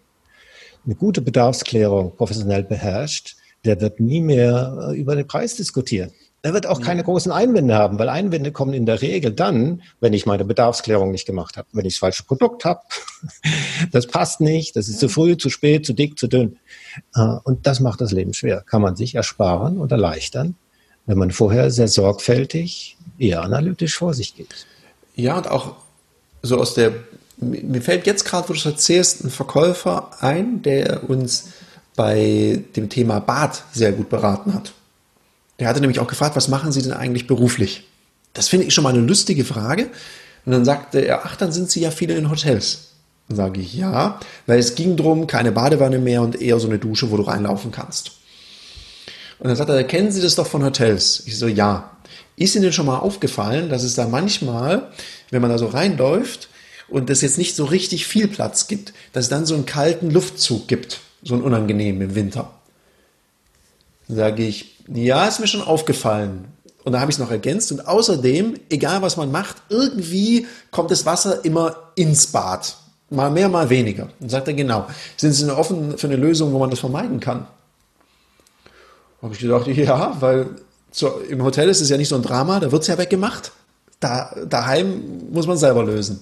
eine 0.84 0.94
gute 0.94 1.20
Bedarfsklärung 1.20 2.16
professionell 2.16 2.64
beherrscht, 2.64 3.36
der 3.64 3.80
wird 3.80 4.00
nie 4.00 4.20
mehr 4.20 4.90
äh, 4.90 4.98
über 4.98 5.16
den 5.16 5.26
Preis 5.26 5.56
diskutieren. 5.56 6.12
Er 6.40 6.54
wird 6.54 6.66
auch 6.66 6.80
keine 6.80 7.02
großen 7.02 7.32
Einwände 7.32 7.74
haben, 7.74 7.98
weil 7.98 8.08
Einwände 8.08 8.52
kommen 8.52 8.72
in 8.72 8.86
der 8.86 9.02
Regel 9.02 9.32
dann, 9.32 9.82
wenn 10.00 10.12
ich 10.12 10.24
meine 10.24 10.44
Bedarfsklärung 10.44 11.10
nicht 11.10 11.26
gemacht 11.26 11.56
habe. 11.56 11.66
Wenn 11.72 11.84
ich 11.84 11.94
das 11.94 11.98
falsche 11.98 12.22
Produkt 12.22 12.64
habe, 12.64 12.80
das 13.92 14.06
passt 14.06 14.40
nicht, 14.40 14.76
das 14.76 14.88
ist 14.88 15.00
zu 15.00 15.08
früh, 15.08 15.36
zu 15.36 15.50
spät, 15.50 15.84
zu 15.84 15.94
dick, 15.94 16.18
zu 16.18 16.28
dünn. 16.28 16.58
Äh, 17.14 17.36
und 17.42 17.66
das 17.66 17.80
macht 17.80 18.00
das 18.00 18.12
Leben 18.12 18.34
schwer. 18.34 18.62
Kann 18.62 18.82
man 18.82 18.94
sich 18.94 19.16
ersparen 19.16 19.78
und 19.78 19.90
erleichtern, 19.90 20.54
wenn 21.06 21.18
man 21.18 21.32
vorher 21.32 21.70
sehr 21.72 21.88
sorgfältig, 21.88 22.96
eher 23.18 23.42
analytisch 23.42 23.96
vor 23.96 24.14
sich 24.14 24.36
geht. 24.36 24.66
Ja, 25.18 25.36
und 25.36 25.50
auch 25.50 25.74
so 26.42 26.58
aus 26.58 26.74
der, 26.74 26.92
mir 27.38 27.82
fällt 27.82 28.06
jetzt 28.06 28.24
gerade, 28.24 28.48
wo 28.48 28.52
du 28.52 28.58
es 28.58 28.64
erzählst, 28.64 29.24
ein 29.24 29.30
Verkäufer 29.30 30.10
ein, 30.20 30.62
der 30.62 31.10
uns 31.10 31.48
bei 31.96 32.62
dem 32.76 32.88
Thema 32.88 33.18
Bad 33.18 33.64
sehr 33.72 33.90
gut 33.90 34.08
beraten 34.08 34.54
hat. 34.54 34.72
Der 35.58 35.66
hatte 35.66 35.80
nämlich 35.80 35.98
auch 35.98 36.06
gefragt, 36.06 36.36
was 36.36 36.46
machen 36.46 36.70
Sie 36.70 36.82
denn 36.82 36.92
eigentlich 36.92 37.26
beruflich? 37.26 37.88
Das 38.32 38.46
finde 38.46 38.66
ich 38.66 38.74
schon 38.74 38.84
mal 38.84 38.94
eine 38.94 39.04
lustige 39.04 39.44
Frage. 39.44 39.90
Und 40.46 40.52
dann 40.52 40.64
sagte 40.64 41.00
er, 41.00 41.24
ach, 41.24 41.34
dann 41.34 41.50
sind 41.50 41.68
Sie 41.68 41.80
ja 41.80 41.90
viele 41.90 42.14
in 42.14 42.30
Hotels. 42.30 42.92
Dann 43.26 43.36
sage 43.36 43.60
ich, 43.60 43.74
ja, 43.74 44.20
weil 44.46 44.60
es 44.60 44.76
ging 44.76 44.96
drum, 44.96 45.26
keine 45.26 45.50
Badewanne 45.50 45.98
mehr 45.98 46.22
und 46.22 46.40
eher 46.40 46.60
so 46.60 46.68
eine 46.68 46.78
Dusche, 46.78 47.10
wo 47.10 47.16
du 47.16 47.24
reinlaufen 47.24 47.72
kannst. 47.72 48.12
Und 49.40 49.48
dann 49.48 49.56
sagt 49.56 49.68
er, 49.68 49.82
kennen 49.82 50.12
Sie 50.12 50.22
das 50.22 50.36
doch 50.36 50.46
von 50.46 50.64
Hotels? 50.64 51.24
Ich 51.26 51.36
so, 51.36 51.48
ja. 51.48 51.90
Ist 52.38 52.54
Ihnen 52.54 52.72
schon 52.72 52.86
mal 52.86 52.98
aufgefallen, 52.98 53.68
dass 53.68 53.82
es 53.82 53.94
da 53.94 54.06
manchmal, 54.06 54.90
wenn 55.30 55.42
man 55.42 55.50
da 55.50 55.58
so 55.58 55.66
reinläuft 55.66 56.48
und 56.88 57.10
es 57.10 57.20
jetzt 57.20 57.38
nicht 57.38 57.56
so 57.56 57.64
richtig 57.64 58.06
viel 58.06 58.28
Platz 58.28 58.68
gibt, 58.68 58.92
dass 59.12 59.24
es 59.24 59.30
dann 59.30 59.44
so 59.44 59.54
einen 59.54 59.66
kalten 59.66 60.10
Luftzug 60.10 60.68
gibt, 60.68 61.00
so 61.22 61.34
einen 61.34 61.42
unangenehmen 61.42 62.00
im 62.02 62.14
Winter? 62.14 62.52
Sage 64.08 64.44
ich, 64.44 64.76
ja, 64.86 65.26
ist 65.26 65.40
mir 65.40 65.48
schon 65.48 65.62
aufgefallen. 65.62 66.46
Und 66.84 66.92
da 66.92 67.00
habe 67.00 67.10
ich 67.10 67.16
es 67.16 67.20
noch 67.20 67.30
ergänzt. 67.30 67.72
Und 67.72 67.86
außerdem, 67.86 68.54
egal 68.70 69.02
was 69.02 69.16
man 69.16 69.30
macht, 69.30 69.56
irgendwie 69.68 70.46
kommt 70.70 70.90
das 70.90 71.04
Wasser 71.04 71.44
immer 71.44 71.90
ins 71.96 72.28
Bad. 72.28 72.76
Mal 73.10 73.30
mehr, 73.30 73.48
mal 73.48 73.68
weniger. 73.68 74.08
Und 74.20 74.30
sagt 74.30 74.48
er, 74.48 74.54
genau. 74.54 74.86
Sind 75.16 75.32
Sie 75.32 75.54
offen 75.54 75.98
für 75.98 76.06
eine 76.06 76.16
Lösung, 76.16 76.52
wo 76.52 76.58
man 76.58 76.70
das 76.70 76.78
vermeiden 76.78 77.20
kann? 77.20 77.46
Habe 79.20 79.34
ich 79.34 79.40
gedacht, 79.40 79.66
ja, 79.66 80.16
weil 80.20 80.46
so, 80.98 81.20
Im 81.28 81.42
Hotel 81.42 81.68
ist 81.68 81.80
es 81.80 81.90
ja 81.90 81.96
nicht 81.96 82.08
so 82.08 82.16
ein 82.16 82.22
Drama, 82.22 82.58
da 82.60 82.72
wird 82.72 82.82
es 82.82 82.88
ja 82.88 82.98
weggemacht. 82.98 83.52
Da, 84.00 84.34
daheim 84.48 85.30
muss 85.30 85.46
man 85.46 85.56
selber 85.56 85.84
lösen. 85.84 86.20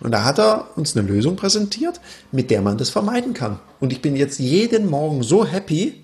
Und 0.00 0.10
da 0.10 0.24
hat 0.24 0.38
er 0.38 0.76
uns 0.76 0.96
eine 0.96 1.06
Lösung 1.06 1.36
präsentiert, 1.36 2.00
mit 2.32 2.50
der 2.50 2.62
man 2.62 2.78
das 2.78 2.90
vermeiden 2.90 3.34
kann. 3.34 3.60
Und 3.78 3.92
ich 3.92 4.02
bin 4.02 4.16
jetzt 4.16 4.40
jeden 4.40 4.90
Morgen 4.90 5.22
so 5.22 5.46
happy, 5.46 6.02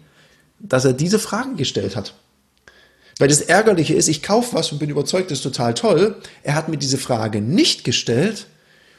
dass 0.60 0.84
er 0.84 0.92
diese 0.92 1.18
Frage 1.18 1.56
gestellt 1.56 1.96
hat. 1.96 2.14
Weil 3.18 3.28
das 3.28 3.40
Ärgerliche 3.40 3.94
ist, 3.94 4.06
ich 4.06 4.22
kaufe 4.22 4.54
was 4.54 4.70
und 4.70 4.78
bin 4.78 4.90
überzeugt, 4.90 5.32
das 5.32 5.38
ist 5.38 5.42
total 5.42 5.74
toll. 5.74 6.16
Er 6.44 6.54
hat 6.54 6.68
mir 6.68 6.76
diese 6.76 6.98
Frage 6.98 7.40
nicht 7.40 7.82
gestellt. 7.82 8.46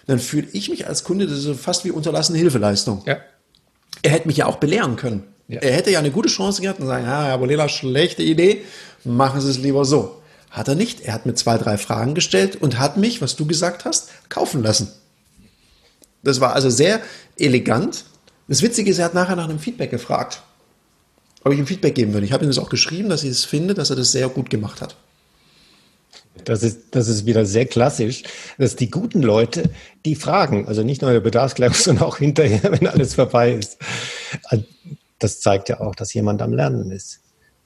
Dann 0.08 0.20
fühle 0.20 0.48
ich 0.52 0.70
mich 0.70 0.88
als 0.88 1.06
Kunde, 1.06 1.28
das 1.28 1.46
ist 1.46 1.60
fast 1.60 1.86
wie 1.86 1.92
unterlassene 1.92 2.38
Hilfeleistung. 2.38 3.04
Ja. 3.06 3.18
Er 4.02 4.12
hätte 4.12 4.28
mich 4.28 4.38
ja 4.38 4.46
auch 4.48 4.58
belehren 4.58 4.98
können. 4.98 5.24
Ja. 5.50 5.62
Er 5.62 5.74
hätte 5.74 5.90
ja 5.90 6.00
eine 6.00 6.12
gute 6.12 6.30
Chance 6.30 6.62
gehabt 6.62 6.80
und 6.80 6.86
sagen, 6.86 7.06
ah, 7.08 7.26
Herr 7.26 7.38
Bolela, 7.40 7.68
schlechte 7.68 8.22
Idee, 8.22 8.62
machen 9.04 9.42
Sie 9.42 9.50
es 9.50 9.58
lieber 9.58 9.84
so. 9.84 10.22
Hat 10.52 10.68
er 10.68 10.76
nicht. 10.76 11.02
Er 11.02 11.14
hat 11.14 11.26
mir 11.26 11.34
zwei, 11.34 11.58
drei 11.58 11.78
Fragen 11.78 12.14
gestellt 12.14 12.56
und 12.56 12.78
hat 12.78 12.98
mich, 12.98 13.20
was 13.22 13.36
du 13.36 13.48
gesagt 13.48 13.84
hast, 13.84 14.10
kaufen 14.30 14.62
lassen. 14.62 14.92
Das 16.22 16.40
war 16.40 16.54
also 16.54 16.70
sehr 16.70 17.02
elegant. 17.38 18.06
Das 18.48 18.62
Witzige 18.62 18.92
ist, 18.92 19.00
er 19.00 19.06
hat 19.06 19.16
nachher 19.16 19.36
nach 19.36 19.50
einem 19.50 19.60
Feedback 19.60 19.90
gefragt, 19.90 20.44
ob 21.44 21.52
ich 21.52 21.60
ihm 21.60 21.68
Feedback 21.68 21.96
geben 21.96 22.14
würde. 22.14 22.26
Ich 22.28 22.32
habe 22.32 22.46
ihm 22.46 22.50
das 22.50 22.60
auch 22.60 22.70
geschrieben, 22.70 23.10
dass 23.10 23.24
ich 23.24 23.32
es 23.32 23.46
finde, 23.46 23.74
dass 23.74 23.90
er 23.90 23.96
das 23.96 24.12
sehr 24.12 24.30
gut 24.30 24.52
gemacht 24.52 24.82
hat. 24.82 24.96
Das 26.46 26.62
ist, 26.62 26.80
das 26.92 27.08
ist 27.08 27.26
wieder 27.26 27.46
sehr 27.46 27.66
klassisch, 27.66 28.24
dass 28.58 28.76
die 28.76 28.90
guten 28.90 29.22
Leute, 29.22 29.72
die 30.06 30.16
fragen, 30.16 30.68
also 30.68 30.84
nicht 30.84 31.02
nur 31.02 31.10
in 31.10 31.16
der 31.16 31.22
Bedarfsklärung, 31.22 31.74
sondern 31.78 32.06
auch 32.06 32.18
hinterher, 32.18 32.72
wenn 32.72 32.88
alles 32.88 33.16
vorbei 33.16 33.54
ist 33.54 33.78
das 35.20 35.42
zeigt 35.42 35.70
ja 35.70 35.82
auch, 35.82 35.96
dass 35.96 36.14
jemand 36.14 36.42
am 36.42 36.54
Lernen 36.54 36.92
ist. 36.92 37.20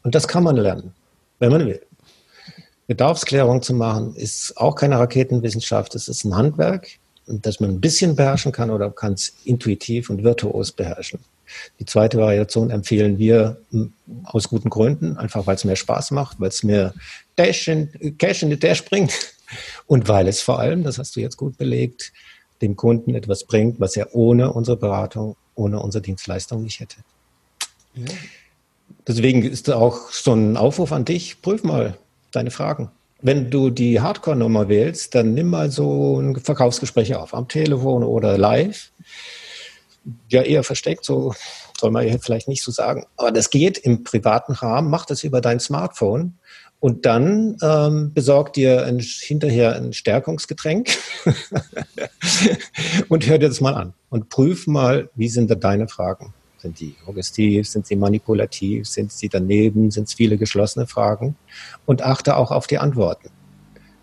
Und 0.04 0.16
das 0.16 0.28
kann 0.28 0.44
man 0.44 0.58
lernen, 0.58 0.94
wenn 1.40 1.52
man 1.52 1.66
will. 1.66 1.82
Bedarfsklärung 2.88 3.62
zu 3.62 3.74
machen 3.74 4.16
ist 4.16 4.58
auch 4.58 4.76
keine 4.76 5.00
Raketenwissenschaft, 5.00 5.96
es 5.96 6.08
ist 6.08 6.26
ein 6.26 6.36
Handwerk, 6.36 6.90
das 7.26 7.60
man 7.60 7.70
ein 7.70 7.82
bisschen 7.82 8.16
beherrschen 8.16 8.52
kann 8.52 8.70
oder 8.70 8.92
kann 8.92 9.14
es 9.14 9.34
intuitiv 9.46 10.10
und 10.10 10.24
virtuos 10.24 10.74
beherrschen. 10.74 11.20
Die 11.80 11.86
zweite 11.86 12.18
Variation 12.18 12.70
empfehlen 12.72 13.18
wir 13.18 13.58
hm, 13.72 13.94
aus 14.26 14.50
guten 14.50 14.70
Gründen, 14.70 15.18
einfach 15.18 15.48
weil 15.48 15.56
es 15.56 15.64
mehr 15.64 15.76
Spaß 15.76 16.12
macht, 16.12 16.40
weil 16.40 16.50
es 16.50 16.64
mehr 16.64 16.94
Dash 17.38 17.68
in, 17.68 18.18
Cash 18.18 18.44
in 18.44 18.50
the 18.50 18.60
Dash 18.60 18.84
bringt 18.84 19.14
und 19.88 20.08
weil 20.10 20.28
es 20.28 20.42
vor 20.42 20.60
allem, 20.60 20.84
das 20.84 20.98
hast 20.98 21.16
du 21.16 21.22
jetzt 21.22 21.38
gut 21.38 21.58
belegt, 21.58 22.12
dem 22.62 22.76
Kunden 22.76 23.16
etwas 23.16 23.46
bringt, 23.46 23.80
was 23.80 23.96
er 23.96 24.14
ohne 24.14 24.52
unsere 24.52 24.78
Beratung, 24.78 25.36
ohne 25.56 25.80
unsere 25.80 26.02
Dienstleistung 26.02 26.64
nicht 26.64 26.80
hätte. 26.80 26.98
Deswegen 29.08 29.44
ist 29.44 29.70
auch 29.70 30.12
so 30.12 30.34
ein 30.34 30.58
Aufruf 30.58 30.92
an 30.92 31.06
dich, 31.06 31.42
prüf 31.42 31.64
mal 31.64 31.98
deine 32.32 32.52
Fragen. 32.52 32.90
Wenn 33.22 33.50
du 33.50 33.70
die 33.70 34.02
Hardcore-Nummer 34.02 34.68
wählst, 34.68 35.16
dann 35.16 35.34
nimm 35.34 35.48
mal 35.48 35.72
so 35.72 36.20
ein 36.20 36.36
Verkaufsgespräch 36.36 37.16
auf, 37.16 37.34
am 37.34 37.48
Telefon 37.48 38.04
oder 38.04 38.38
live. 38.38 38.92
Ja, 40.30 40.42
eher 40.42 40.64
versteckt, 40.64 41.06
so 41.06 41.34
soll 41.80 41.92
man 41.92 42.08
jetzt 42.08 42.26
vielleicht 42.26 42.48
nicht 42.48 42.64
so 42.64 42.72
sagen. 42.72 43.06
Aber 43.16 43.32
das 43.32 43.50
geht 43.50 43.78
im 43.78 44.04
privaten 44.04 44.54
Rahmen, 44.54 44.90
mach 44.90 45.06
das 45.06 45.24
über 45.24 45.40
dein 45.40 45.60
Smartphone 45.60 46.38
und 46.80 47.06
dann 47.06 47.58
ähm, 47.62 48.12
besorg 48.14 48.52
dir 48.52 48.86
ein, 48.86 49.00
hinterher 49.00 49.76
ein 49.76 49.94
Stärkungsgetränk 49.94 50.90
und 53.08 53.26
hör 53.26 53.38
dir 53.38 53.48
das 53.48 53.62
mal 53.62 53.74
an 53.74 53.94
und 54.10 54.28
prüf 54.28 54.68
mal, 54.68 55.10
wie 55.16 55.30
sind 55.30 55.50
da 55.50 55.56
deine 55.56 55.88
Fragen. 55.88 56.34
Sind 56.64 56.80
die 56.80 56.96
suggestiv? 57.06 57.68
Sind 57.68 57.86
sie 57.86 57.98
manipulativ? 57.98 58.88
Sind 58.88 59.12
sie 59.12 59.28
daneben? 59.28 59.92
Sind 59.92 60.08
es 60.08 60.14
viele 60.14 60.38
geschlossene 60.38 60.88
Fragen? 60.88 61.36
Und 61.86 62.04
achte 62.04 62.38
auch 62.38 62.52
auf 62.52 62.68
die 62.68 62.78
Antworten. 62.78 63.30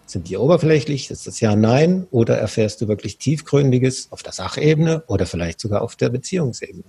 Sind 0.04 0.28
die 0.28 0.36
oberflächlich? 0.36 1.10
Ist 1.10 1.26
das 1.26 1.40
ja, 1.40 1.56
nein? 1.56 2.06
Oder 2.10 2.36
erfährst 2.36 2.82
du 2.82 2.88
wirklich 2.88 3.16
tiefgründiges 3.16 4.08
auf 4.10 4.22
der 4.22 4.34
Sachebene 4.34 5.04
oder 5.06 5.24
vielleicht 5.24 5.58
sogar 5.58 5.80
auf 5.80 5.96
der 5.96 6.10
Beziehungsebene? 6.10 6.84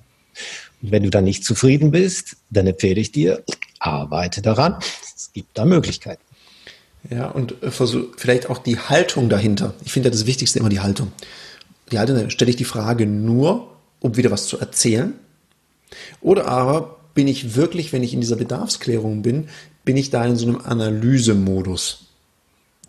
Und 0.82 0.92
wenn 0.92 1.04
du 1.04 1.10
dann 1.10 1.24
nicht 1.24 1.46
zufrieden 1.46 1.92
bist, 1.92 2.36
dann 2.50 2.68
empfehle 2.68 3.00
ich 3.00 3.14
dir, 3.14 3.42
arbeite 3.80 4.42
daran. 4.42 4.78
Es 5.16 5.32
gibt 5.32 5.58
da 5.58 5.64
Möglichkeiten. 5.64 6.24
Ja, 7.10 7.28
und 7.30 7.64
äh, 7.64 7.72
versuch, 7.72 8.08
vielleicht 8.18 8.50
auch 8.50 8.58
die 8.58 8.78
Haltung 8.78 9.30
dahinter. 9.30 9.74
Ich 9.86 9.94
finde 9.94 10.10
ja 10.10 10.12
das 10.12 10.26
Wichtigste 10.26 10.60
immer 10.60 10.68
die 10.68 10.82
Haltung. 10.82 11.14
Die 11.94 11.98
Haltung, 11.98 12.30
stelle 12.30 12.52
ich 12.52 12.58
die 12.58 12.66
Frage 12.66 13.06
nur, 13.06 13.72
um 14.02 14.18
wieder 14.18 14.32
was 14.32 14.48
zu 14.48 14.60
erzählen? 14.60 15.14
Oder 16.22 16.48
aber 16.48 16.98
bin 17.14 17.28
ich 17.28 17.56
wirklich, 17.56 17.94
wenn 17.94 18.04
ich 18.04 18.14
in 18.14 18.22
dieser 18.22 18.36
Bedarfsklärung 18.36 19.22
bin, 19.22 19.48
bin 19.84 19.98
ich 19.98 20.10
da 20.10 20.26
in 20.26 20.36
so 20.36 20.48
einem 20.48 20.62
Analysemodus? 20.62 22.06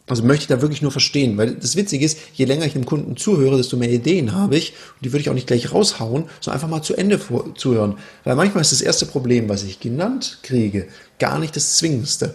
Also 0.09 0.25
möchte 0.25 0.43
ich 0.43 0.49
da 0.49 0.61
wirklich 0.61 0.83
nur 0.83 0.91
verstehen, 0.91 1.39
weil 1.39 1.55
das 1.55 1.77
Witzige 1.77 2.05
ist, 2.05 2.19
je 2.35 2.45
länger 2.45 2.67
ich 2.67 2.73
dem 2.73 2.85
Kunden 2.85 3.17
zuhöre, 3.17 3.57
desto 3.57 3.77
mehr 3.77 3.91
Ideen 3.91 4.33
habe 4.33 4.57
ich 4.57 4.73
und 4.73 5.05
die 5.05 5.13
würde 5.13 5.21
ich 5.21 5.31
auch 5.31 5.35
nicht 5.35 5.47
gleich 5.47 5.73
raushauen, 5.73 6.25
sondern 6.41 6.55
einfach 6.55 6.69
mal 6.69 6.83
zu 6.83 6.95
Ende 6.95 7.21
zuhören. 7.55 7.99
Weil 8.25 8.35
manchmal 8.35 8.63
ist 8.63 8.73
das 8.73 8.83
erste 8.83 9.07
Problem, 9.07 9.49
was 9.49 9.63
ich 9.63 9.79
genannt 9.79 10.41
kriege, 10.43 10.89
gar 11.19 11.39
nicht 11.39 11.55
das 11.55 11.77
Zwingendste 11.77 12.35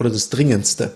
oder 0.00 0.10
das 0.10 0.28
Dringendste. 0.28 0.92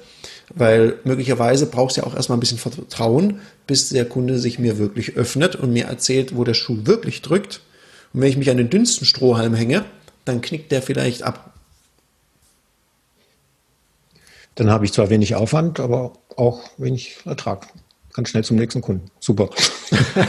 Weil 0.55 0.97
möglicherweise 1.05 1.67
braucht 1.67 1.93
es 1.93 1.97
ja 1.99 2.05
auch 2.05 2.15
erstmal 2.15 2.37
ein 2.37 2.41
bisschen 2.41 2.59
Vertrauen, 2.59 3.41
bis 3.67 3.91
der 3.91 4.05
Kunde 4.05 4.39
sich 4.39 4.59
mir 4.59 4.79
wirklich 4.79 5.17
öffnet 5.17 5.55
und 5.57 5.73
mir 5.73 5.85
erzählt, 5.85 6.37
wo 6.37 6.43
der 6.43 6.55
Schuh 6.55 6.79
wirklich 6.85 7.23
drückt. 7.23 7.61
Und 8.13 8.21
wenn 8.21 8.29
ich 8.29 8.37
mich 8.37 8.51
an 8.51 8.57
den 8.57 8.71
dünnsten 8.71 9.07
Strohhalm 9.07 9.55
hänge, 9.55 9.85
dann 10.25 10.41
knickt 10.41 10.73
der 10.73 10.83
vielleicht 10.83 11.23
ab. 11.23 11.53
Dann 14.55 14.71
habe 14.71 14.85
ich 14.85 14.93
zwar 14.93 15.09
wenig 15.09 15.37
Aufwand, 15.37 15.79
aber 15.79 16.15
auch 16.37 16.63
wenig 16.79 17.19
Ertrag. 17.25 17.69
Ganz 18.13 18.31
schnell 18.31 18.43
zum 18.43 18.57
nächsten 18.57 18.81
Kunden. 18.81 19.09
Super. 19.21 19.51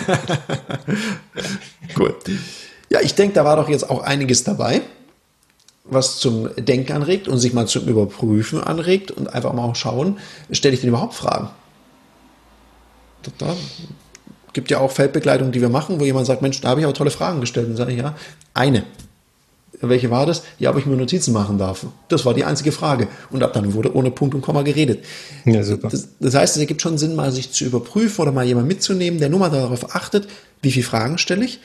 cool. 1.98 2.16
Ja, 2.90 3.02
ich 3.02 3.16
denke, 3.16 3.34
da 3.34 3.46
war 3.46 3.56
doch 3.56 3.70
jetzt 3.70 3.90
auch 3.90 4.04
einiges 4.04 4.44
dabei, 4.44 4.82
was 5.86 6.20
zum 6.20 6.54
Denken 6.56 6.92
anregt 6.92 7.28
und 7.28 7.40
sich 7.40 7.54
mal 7.54 7.68
zum 7.68 7.88
Überprüfen 7.88 8.64
anregt 8.64 9.10
und 9.10 9.34
einfach 9.34 9.54
mal 9.54 9.74
schauen, 9.74 10.20
stelle 10.52 10.76
ich 10.76 10.82
denn 10.82 10.90
überhaupt 10.90 11.16
Fragen? 11.16 11.50
Da 13.38 13.56
gibt 14.54 14.72
ja 14.72 14.80
auch 14.80 14.92
Feldbegleitungen, 14.92 15.52
die 15.52 15.62
wir 15.62 15.70
machen, 15.70 16.00
wo 16.00 16.06
jemand 16.06 16.26
sagt, 16.26 16.42
Mensch, 16.42 16.62
da 16.62 16.70
habe 16.70 16.82
ich 16.82 16.86
auch 16.86 16.94
tolle 16.94 17.12
Fragen 17.12 17.42
gestellt. 17.42 17.68
Und 17.68 17.76
sage 17.76 17.92
ich, 17.92 18.00
ja, 18.00 18.16
eine 18.54 18.84
welche 19.82 20.12
war 20.12 20.26
das? 20.26 20.44
Ja, 20.58 20.72
ob 20.72 20.78
ich 20.78 20.86
mir 20.86 20.96
Notizen 20.96 21.34
machen 21.34 21.58
darf. 21.58 21.86
Das 22.10 22.26
war 22.26 22.34
die 22.34 22.44
einzige 22.44 22.72
Frage. 22.72 23.08
Und 23.30 23.44
ab 23.44 23.54
dann 23.54 23.74
wurde 23.74 23.96
ohne 23.96 24.12
Punkt 24.12 24.36
und 24.36 24.42
Komma 24.42 24.62
geredet. 24.62 25.06
Ja, 25.46 25.64
super. 25.64 25.90
Das, 25.90 26.10
das 26.20 26.36
heißt, 26.36 26.56
es 26.56 26.62
ergibt 26.62 26.82
schon 26.82 26.98
Sinn, 26.98 27.16
mal 27.16 27.32
sich 27.32 27.52
zu 27.52 27.66
überprüfen 27.66 28.22
oder 28.22 28.32
mal 28.32 28.46
jemand 28.46 28.68
mitzunehmen, 28.68 29.20
der 29.20 29.30
nur 29.30 29.40
mal 29.40 29.50
darauf 29.50 29.96
achtet, 29.96 30.28
wie 30.62 30.72
viele 30.72 30.86
Fragen 30.86 31.18
stelle 31.18 31.46
ich. 31.46 31.60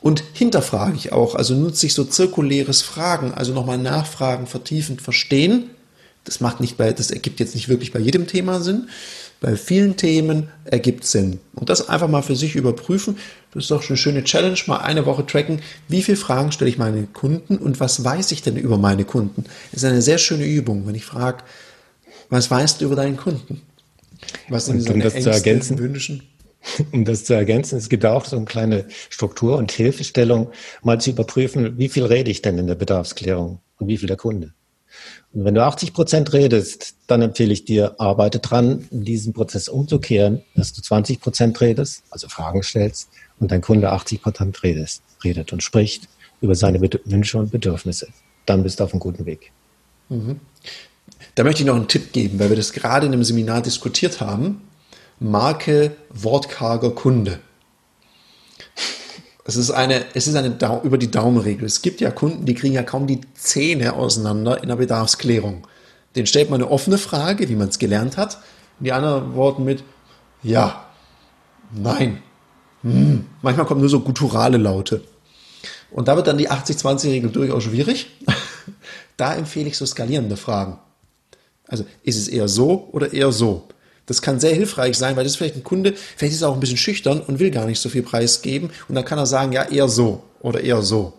Und 0.00 0.24
hinterfrage 0.32 0.96
ich 0.96 1.12
auch, 1.12 1.34
also 1.34 1.54
nutze 1.54 1.86
ich 1.86 1.94
so 1.94 2.04
zirkuläres 2.04 2.82
Fragen, 2.82 3.32
also 3.34 3.52
nochmal 3.52 3.78
nachfragen, 3.78 4.46
vertiefend 4.46 5.02
verstehen. 5.02 5.70
Das 6.24 6.40
macht 6.40 6.60
nicht 6.60 6.76
bei, 6.76 6.92
das 6.92 7.10
ergibt 7.10 7.38
jetzt 7.38 7.54
nicht 7.54 7.68
wirklich 7.68 7.92
bei 7.92 8.00
jedem 8.00 8.26
Thema 8.26 8.60
Sinn, 8.60 8.88
bei 9.40 9.56
vielen 9.56 9.96
Themen 9.96 10.48
ergibt 10.64 11.04
Sinn. 11.04 11.40
Und 11.54 11.70
das 11.70 11.88
einfach 11.88 12.08
mal 12.08 12.22
für 12.22 12.36
sich 12.36 12.54
überprüfen. 12.54 13.16
Das 13.52 13.64
ist 13.64 13.70
doch 13.70 13.88
eine 13.88 13.96
schöne 13.96 14.22
Challenge, 14.22 14.58
mal 14.66 14.78
eine 14.78 15.06
Woche 15.06 15.24
tracken. 15.26 15.62
Wie 15.88 16.02
viele 16.02 16.18
Fragen 16.18 16.52
stelle 16.52 16.70
ich 16.70 16.78
meinen 16.78 17.12
Kunden 17.14 17.56
und 17.56 17.80
was 17.80 18.04
weiß 18.04 18.32
ich 18.32 18.42
denn 18.42 18.56
über 18.56 18.76
meine 18.76 19.04
Kunden? 19.04 19.44
Das 19.72 19.82
ist 19.82 19.88
eine 19.88 20.02
sehr 20.02 20.18
schöne 20.18 20.44
Übung, 20.44 20.86
wenn 20.86 20.94
ich 20.94 21.06
frage, 21.06 21.42
was 22.28 22.50
weißt 22.50 22.80
du 22.80 22.84
über 22.84 22.96
deinen 22.96 23.16
Kunden? 23.16 23.62
Was 24.48 24.66
sind 24.66 24.88
um 24.90 25.00
das 25.00 25.14
Ängste, 25.14 25.30
zu 25.30 25.36
ergänzen, 25.36 25.78
Wünschen? 25.78 26.22
Um 26.92 27.06
das 27.06 27.24
zu 27.24 27.32
ergänzen, 27.32 27.78
es 27.78 27.88
gibt 27.88 28.04
auch 28.04 28.26
so 28.26 28.36
eine 28.36 28.44
kleine 28.44 28.84
Struktur 29.08 29.56
und 29.56 29.72
Hilfestellung, 29.72 30.50
mal 30.82 31.00
zu 31.00 31.10
überprüfen, 31.10 31.78
wie 31.78 31.88
viel 31.88 32.04
rede 32.04 32.30
ich 32.30 32.42
denn 32.42 32.58
in 32.58 32.66
der 32.66 32.74
Bedarfsklärung 32.74 33.60
und 33.78 33.88
wie 33.88 33.96
viel 33.96 34.08
der 34.08 34.18
Kunde. 34.18 34.52
Und 35.32 35.44
wenn 35.44 35.54
du 35.54 35.64
80 35.64 35.92
Prozent 35.92 36.32
redest, 36.32 36.94
dann 37.06 37.22
empfehle 37.22 37.52
ich 37.52 37.64
dir, 37.64 37.94
arbeite 37.98 38.40
dran, 38.40 38.88
diesen 38.90 39.32
Prozess 39.32 39.68
umzukehren, 39.68 40.42
dass 40.54 40.72
du 40.72 40.82
20 40.82 41.20
Prozent 41.20 41.60
redest, 41.60 42.02
also 42.10 42.28
Fragen 42.28 42.62
stellst, 42.62 43.08
und 43.38 43.50
dein 43.52 43.60
Kunde 43.60 43.90
80 43.90 44.22
Prozent 44.22 44.62
redest, 44.62 45.02
redet 45.24 45.52
und 45.52 45.62
spricht 45.62 46.08
über 46.40 46.54
seine 46.54 46.80
Wünsche 46.80 47.38
und 47.38 47.50
Bedürfnisse. 47.50 48.08
Dann 48.46 48.62
bist 48.62 48.80
du 48.80 48.84
auf 48.84 48.92
einem 48.92 49.00
guten 49.00 49.26
Weg. 49.26 49.52
Mhm. 50.08 50.40
Da 51.34 51.44
möchte 51.44 51.62
ich 51.62 51.66
noch 51.66 51.76
einen 51.76 51.88
Tipp 51.88 52.12
geben, 52.12 52.38
weil 52.38 52.48
wir 52.48 52.56
das 52.56 52.72
gerade 52.72 53.06
in 53.06 53.12
einem 53.12 53.24
Seminar 53.24 53.62
diskutiert 53.62 54.20
haben. 54.20 54.62
Marke 55.18 55.96
wortkarger 56.10 56.90
Kunde. 56.90 57.40
Es 59.50 59.56
ist 59.56 59.72
eine, 59.72 60.04
es 60.14 60.28
ist 60.28 60.36
eine 60.36 60.52
Dau 60.52 60.80
über 60.84 60.96
die 60.96 61.10
Daumenregel. 61.10 61.66
Es 61.66 61.82
gibt 61.82 62.00
ja 62.00 62.12
Kunden, 62.12 62.46
die 62.46 62.54
kriegen 62.54 62.72
ja 62.72 62.84
kaum 62.84 63.08
die 63.08 63.20
Zähne 63.34 63.94
auseinander 63.94 64.62
in 64.62 64.68
der 64.68 64.76
Bedarfsklärung. 64.76 65.66
Den 66.14 66.26
stellt 66.26 66.50
man 66.50 66.62
eine 66.62 66.70
offene 66.70 66.98
Frage, 66.98 67.48
wie 67.48 67.56
man 67.56 67.68
es 67.68 67.80
gelernt 67.80 68.16
hat. 68.16 68.36
Und 68.78 68.84
die 68.84 68.92
anderen 68.92 69.34
Worten 69.34 69.64
mit 69.64 69.82
ja, 70.44 70.84
nein. 71.72 72.22
Hm. 72.82 73.26
Manchmal 73.42 73.66
kommen 73.66 73.80
nur 73.80 73.90
so 73.90 73.98
gutturale 73.98 74.56
Laute. 74.56 75.02
Und 75.90 76.06
da 76.06 76.14
wird 76.14 76.28
dann 76.28 76.38
die 76.38 76.48
80-20-Regel 76.48 77.30
durchaus 77.30 77.64
schwierig. 77.64 78.06
da 79.16 79.34
empfehle 79.34 79.66
ich 79.66 79.76
so 79.76 79.84
skalierende 79.84 80.36
Fragen. 80.36 80.78
Also 81.66 81.84
ist 82.04 82.18
es 82.18 82.28
eher 82.28 82.46
so 82.46 82.88
oder 82.92 83.12
eher 83.12 83.32
so? 83.32 83.66
Das 84.10 84.22
kann 84.22 84.40
sehr 84.40 84.52
hilfreich 84.52 84.98
sein, 84.98 85.14
weil 85.14 85.22
das 85.22 85.34
ist 85.34 85.36
vielleicht 85.36 85.54
ein 85.54 85.62
Kunde, 85.62 85.94
vielleicht 86.16 86.34
ist 86.34 86.42
er 86.42 86.48
auch 86.48 86.54
ein 86.54 86.60
bisschen 86.60 86.76
schüchtern 86.76 87.20
und 87.20 87.38
will 87.38 87.52
gar 87.52 87.66
nicht 87.66 87.78
so 87.78 87.88
viel 87.88 88.02
preisgeben. 88.02 88.70
Und 88.88 88.96
dann 88.96 89.04
kann 89.04 89.20
er 89.20 89.26
sagen, 89.26 89.52
ja, 89.52 89.62
eher 89.62 89.86
so 89.86 90.24
oder 90.40 90.60
eher 90.60 90.82
so. 90.82 91.12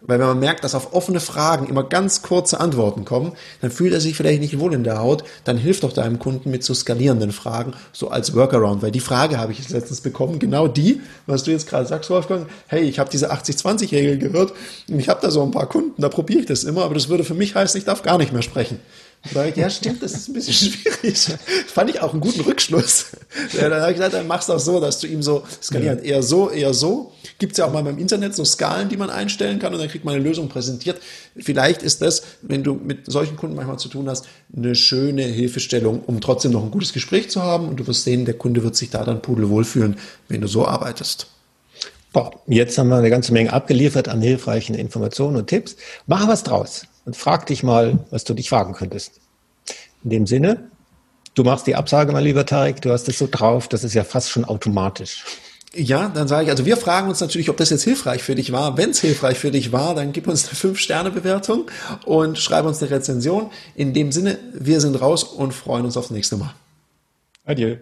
Weil 0.00 0.18
wenn 0.18 0.26
man 0.26 0.40
merkt, 0.40 0.64
dass 0.64 0.74
auf 0.74 0.94
offene 0.94 1.20
Fragen 1.20 1.68
immer 1.68 1.84
ganz 1.84 2.22
kurze 2.22 2.58
Antworten 2.58 3.04
kommen, 3.04 3.34
dann 3.60 3.70
fühlt 3.70 3.92
er 3.92 4.00
sich 4.00 4.16
vielleicht 4.16 4.40
nicht 4.40 4.58
wohl 4.58 4.74
in 4.74 4.82
der 4.82 4.98
Haut, 4.98 5.22
dann 5.44 5.56
hilft 5.56 5.84
doch 5.84 5.92
deinem 5.92 6.18
Kunden 6.18 6.50
mit 6.50 6.64
zu 6.64 6.74
skalierenden 6.74 7.30
Fragen, 7.30 7.72
so 7.92 8.08
als 8.08 8.34
Workaround. 8.34 8.82
Weil 8.82 8.90
die 8.90 8.98
Frage 8.98 9.38
habe 9.38 9.52
ich 9.52 9.58
jetzt 9.60 9.70
letztens 9.70 10.00
bekommen, 10.00 10.40
genau 10.40 10.66
die, 10.66 11.00
was 11.26 11.44
du 11.44 11.52
jetzt 11.52 11.68
gerade 11.68 11.86
sagst, 11.86 12.10
Wolfgang, 12.10 12.48
hey, 12.66 12.82
ich 12.82 12.98
habe 12.98 13.10
diese 13.10 13.32
80-20-Regel 13.32 14.18
gehört 14.18 14.52
und 14.88 14.98
ich 14.98 15.08
habe 15.08 15.20
da 15.22 15.30
so 15.30 15.40
ein 15.40 15.52
paar 15.52 15.68
Kunden, 15.68 16.02
da 16.02 16.08
probiere 16.08 16.40
ich 16.40 16.46
das 16.46 16.64
immer, 16.64 16.82
aber 16.82 16.94
das 16.94 17.08
würde 17.08 17.22
für 17.22 17.34
mich 17.34 17.54
heißen, 17.54 17.78
ich 17.78 17.84
darf 17.84 18.02
gar 18.02 18.18
nicht 18.18 18.32
mehr 18.32 18.42
sprechen. 18.42 18.80
Ich, 19.24 19.56
ja, 19.56 19.70
stimmt, 19.70 20.02
das 20.02 20.12
ist 20.12 20.28
ein 20.28 20.34
bisschen 20.34 20.52
schwierig. 20.72 21.18
Fand 21.66 21.88
ich 21.88 22.00
auch 22.00 22.12
einen 22.12 22.20
guten 22.20 22.40
Rückschluss. 22.40 23.06
Ja, 23.54 23.70
dann 23.70 23.80
habe 23.80 23.92
ich 23.92 23.96
gesagt, 23.96 24.14
dann 24.14 24.26
machst 24.26 24.48
du 24.48 24.52
auch 24.52 24.60
so, 24.60 24.80
dass 24.80 25.00
du 25.00 25.06
ihm 25.06 25.22
so 25.22 25.44
skalieren. 25.62 25.98
Ja. 25.98 26.16
Eher 26.16 26.22
so, 26.22 26.50
eher 26.50 26.74
so. 26.74 27.12
Gibt 27.38 27.52
es 27.52 27.58
ja 27.58 27.66
auch 27.66 27.72
mal 27.72 27.82
beim 27.82 27.98
Internet 27.98 28.34
so 28.34 28.44
Skalen, 28.44 28.90
die 28.90 28.98
man 28.98 29.08
einstellen 29.08 29.58
kann 29.58 29.72
und 29.72 29.80
dann 29.80 29.88
kriegt 29.88 30.04
man 30.04 30.14
eine 30.14 30.22
Lösung 30.22 30.48
präsentiert. 30.48 31.00
Vielleicht 31.36 31.82
ist 31.82 32.02
das, 32.02 32.22
wenn 32.42 32.62
du 32.62 32.74
mit 32.74 33.10
solchen 33.10 33.36
Kunden 33.36 33.56
manchmal 33.56 33.78
zu 33.78 33.88
tun 33.88 34.08
hast, 34.10 34.26
eine 34.54 34.74
schöne 34.74 35.22
Hilfestellung, 35.22 36.02
um 36.06 36.20
trotzdem 36.20 36.52
noch 36.52 36.62
ein 36.62 36.70
gutes 36.70 36.92
Gespräch 36.92 37.30
zu 37.30 37.42
haben. 37.42 37.68
Und 37.68 37.80
du 37.80 37.86
wirst 37.86 38.04
sehen, 38.04 38.26
der 38.26 38.34
Kunde 38.34 38.62
wird 38.62 38.76
sich 38.76 38.90
da 38.90 39.04
dann 39.04 39.22
pudelwohl 39.22 39.64
fühlen, 39.64 39.96
wenn 40.28 40.42
du 40.42 40.48
so 40.48 40.66
arbeitest. 40.66 41.28
Boah, 42.12 42.30
jetzt 42.46 42.76
haben 42.76 42.90
wir 42.90 42.96
eine 42.96 43.10
ganze 43.10 43.32
Menge 43.32 43.52
abgeliefert 43.52 44.08
an 44.08 44.20
hilfreichen 44.20 44.74
Informationen 44.74 45.36
und 45.36 45.46
Tipps. 45.46 45.76
Mach 46.06 46.28
was 46.28 46.44
draus 46.44 46.86
und 47.04 47.16
frag 47.16 47.46
dich 47.46 47.62
mal, 47.62 47.98
was 48.10 48.24
du 48.24 48.34
dich 48.34 48.48
fragen 48.48 48.72
könntest. 48.72 49.20
In 50.02 50.10
dem 50.10 50.26
Sinne, 50.26 50.70
du 51.34 51.44
machst 51.44 51.66
die 51.66 51.74
Absage, 51.74 52.12
mein 52.12 52.24
lieber 52.24 52.46
Tarek, 52.46 52.80
du 52.82 52.90
hast 52.90 53.08
es 53.08 53.18
so 53.18 53.28
drauf, 53.30 53.68
das 53.68 53.84
ist 53.84 53.94
ja 53.94 54.04
fast 54.04 54.30
schon 54.30 54.44
automatisch. 54.44 55.24
Ja, 55.76 56.08
dann 56.08 56.28
sage 56.28 56.44
ich, 56.44 56.50
also 56.50 56.66
wir 56.66 56.76
fragen 56.76 57.08
uns 57.08 57.20
natürlich, 57.20 57.50
ob 57.50 57.56
das 57.56 57.70
jetzt 57.70 57.82
hilfreich 57.82 58.22
für 58.22 58.36
dich 58.36 58.52
war. 58.52 58.76
Wenn 58.76 58.90
es 58.90 59.00
hilfreich 59.00 59.38
für 59.38 59.50
dich 59.50 59.72
war, 59.72 59.94
dann 59.94 60.12
gib 60.12 60.28
uns 60.28 60.48
eine 60.48 60.56
5-Sterne-Bewertung 60.56 61.68
und 62.04 62.38
schreib 62.38 62.64
uns 62.64 62.80
eine 62.80 62.92
Rezension. 62.92 63.50
In 63.74 63.92
dem 63.92 64.12
Sinne, 64.12 64.38
wir 64.52 64.80
sind 64.80 65.00
raus 65.00 65.24
und 65.24 65.52
freuen 65.52 65.84
uns 65.84 65.96
aufs 65.96 66.10
nächste 66.10 66.36
Mal. 66.36 66.54
Adieu. 67.44 67.76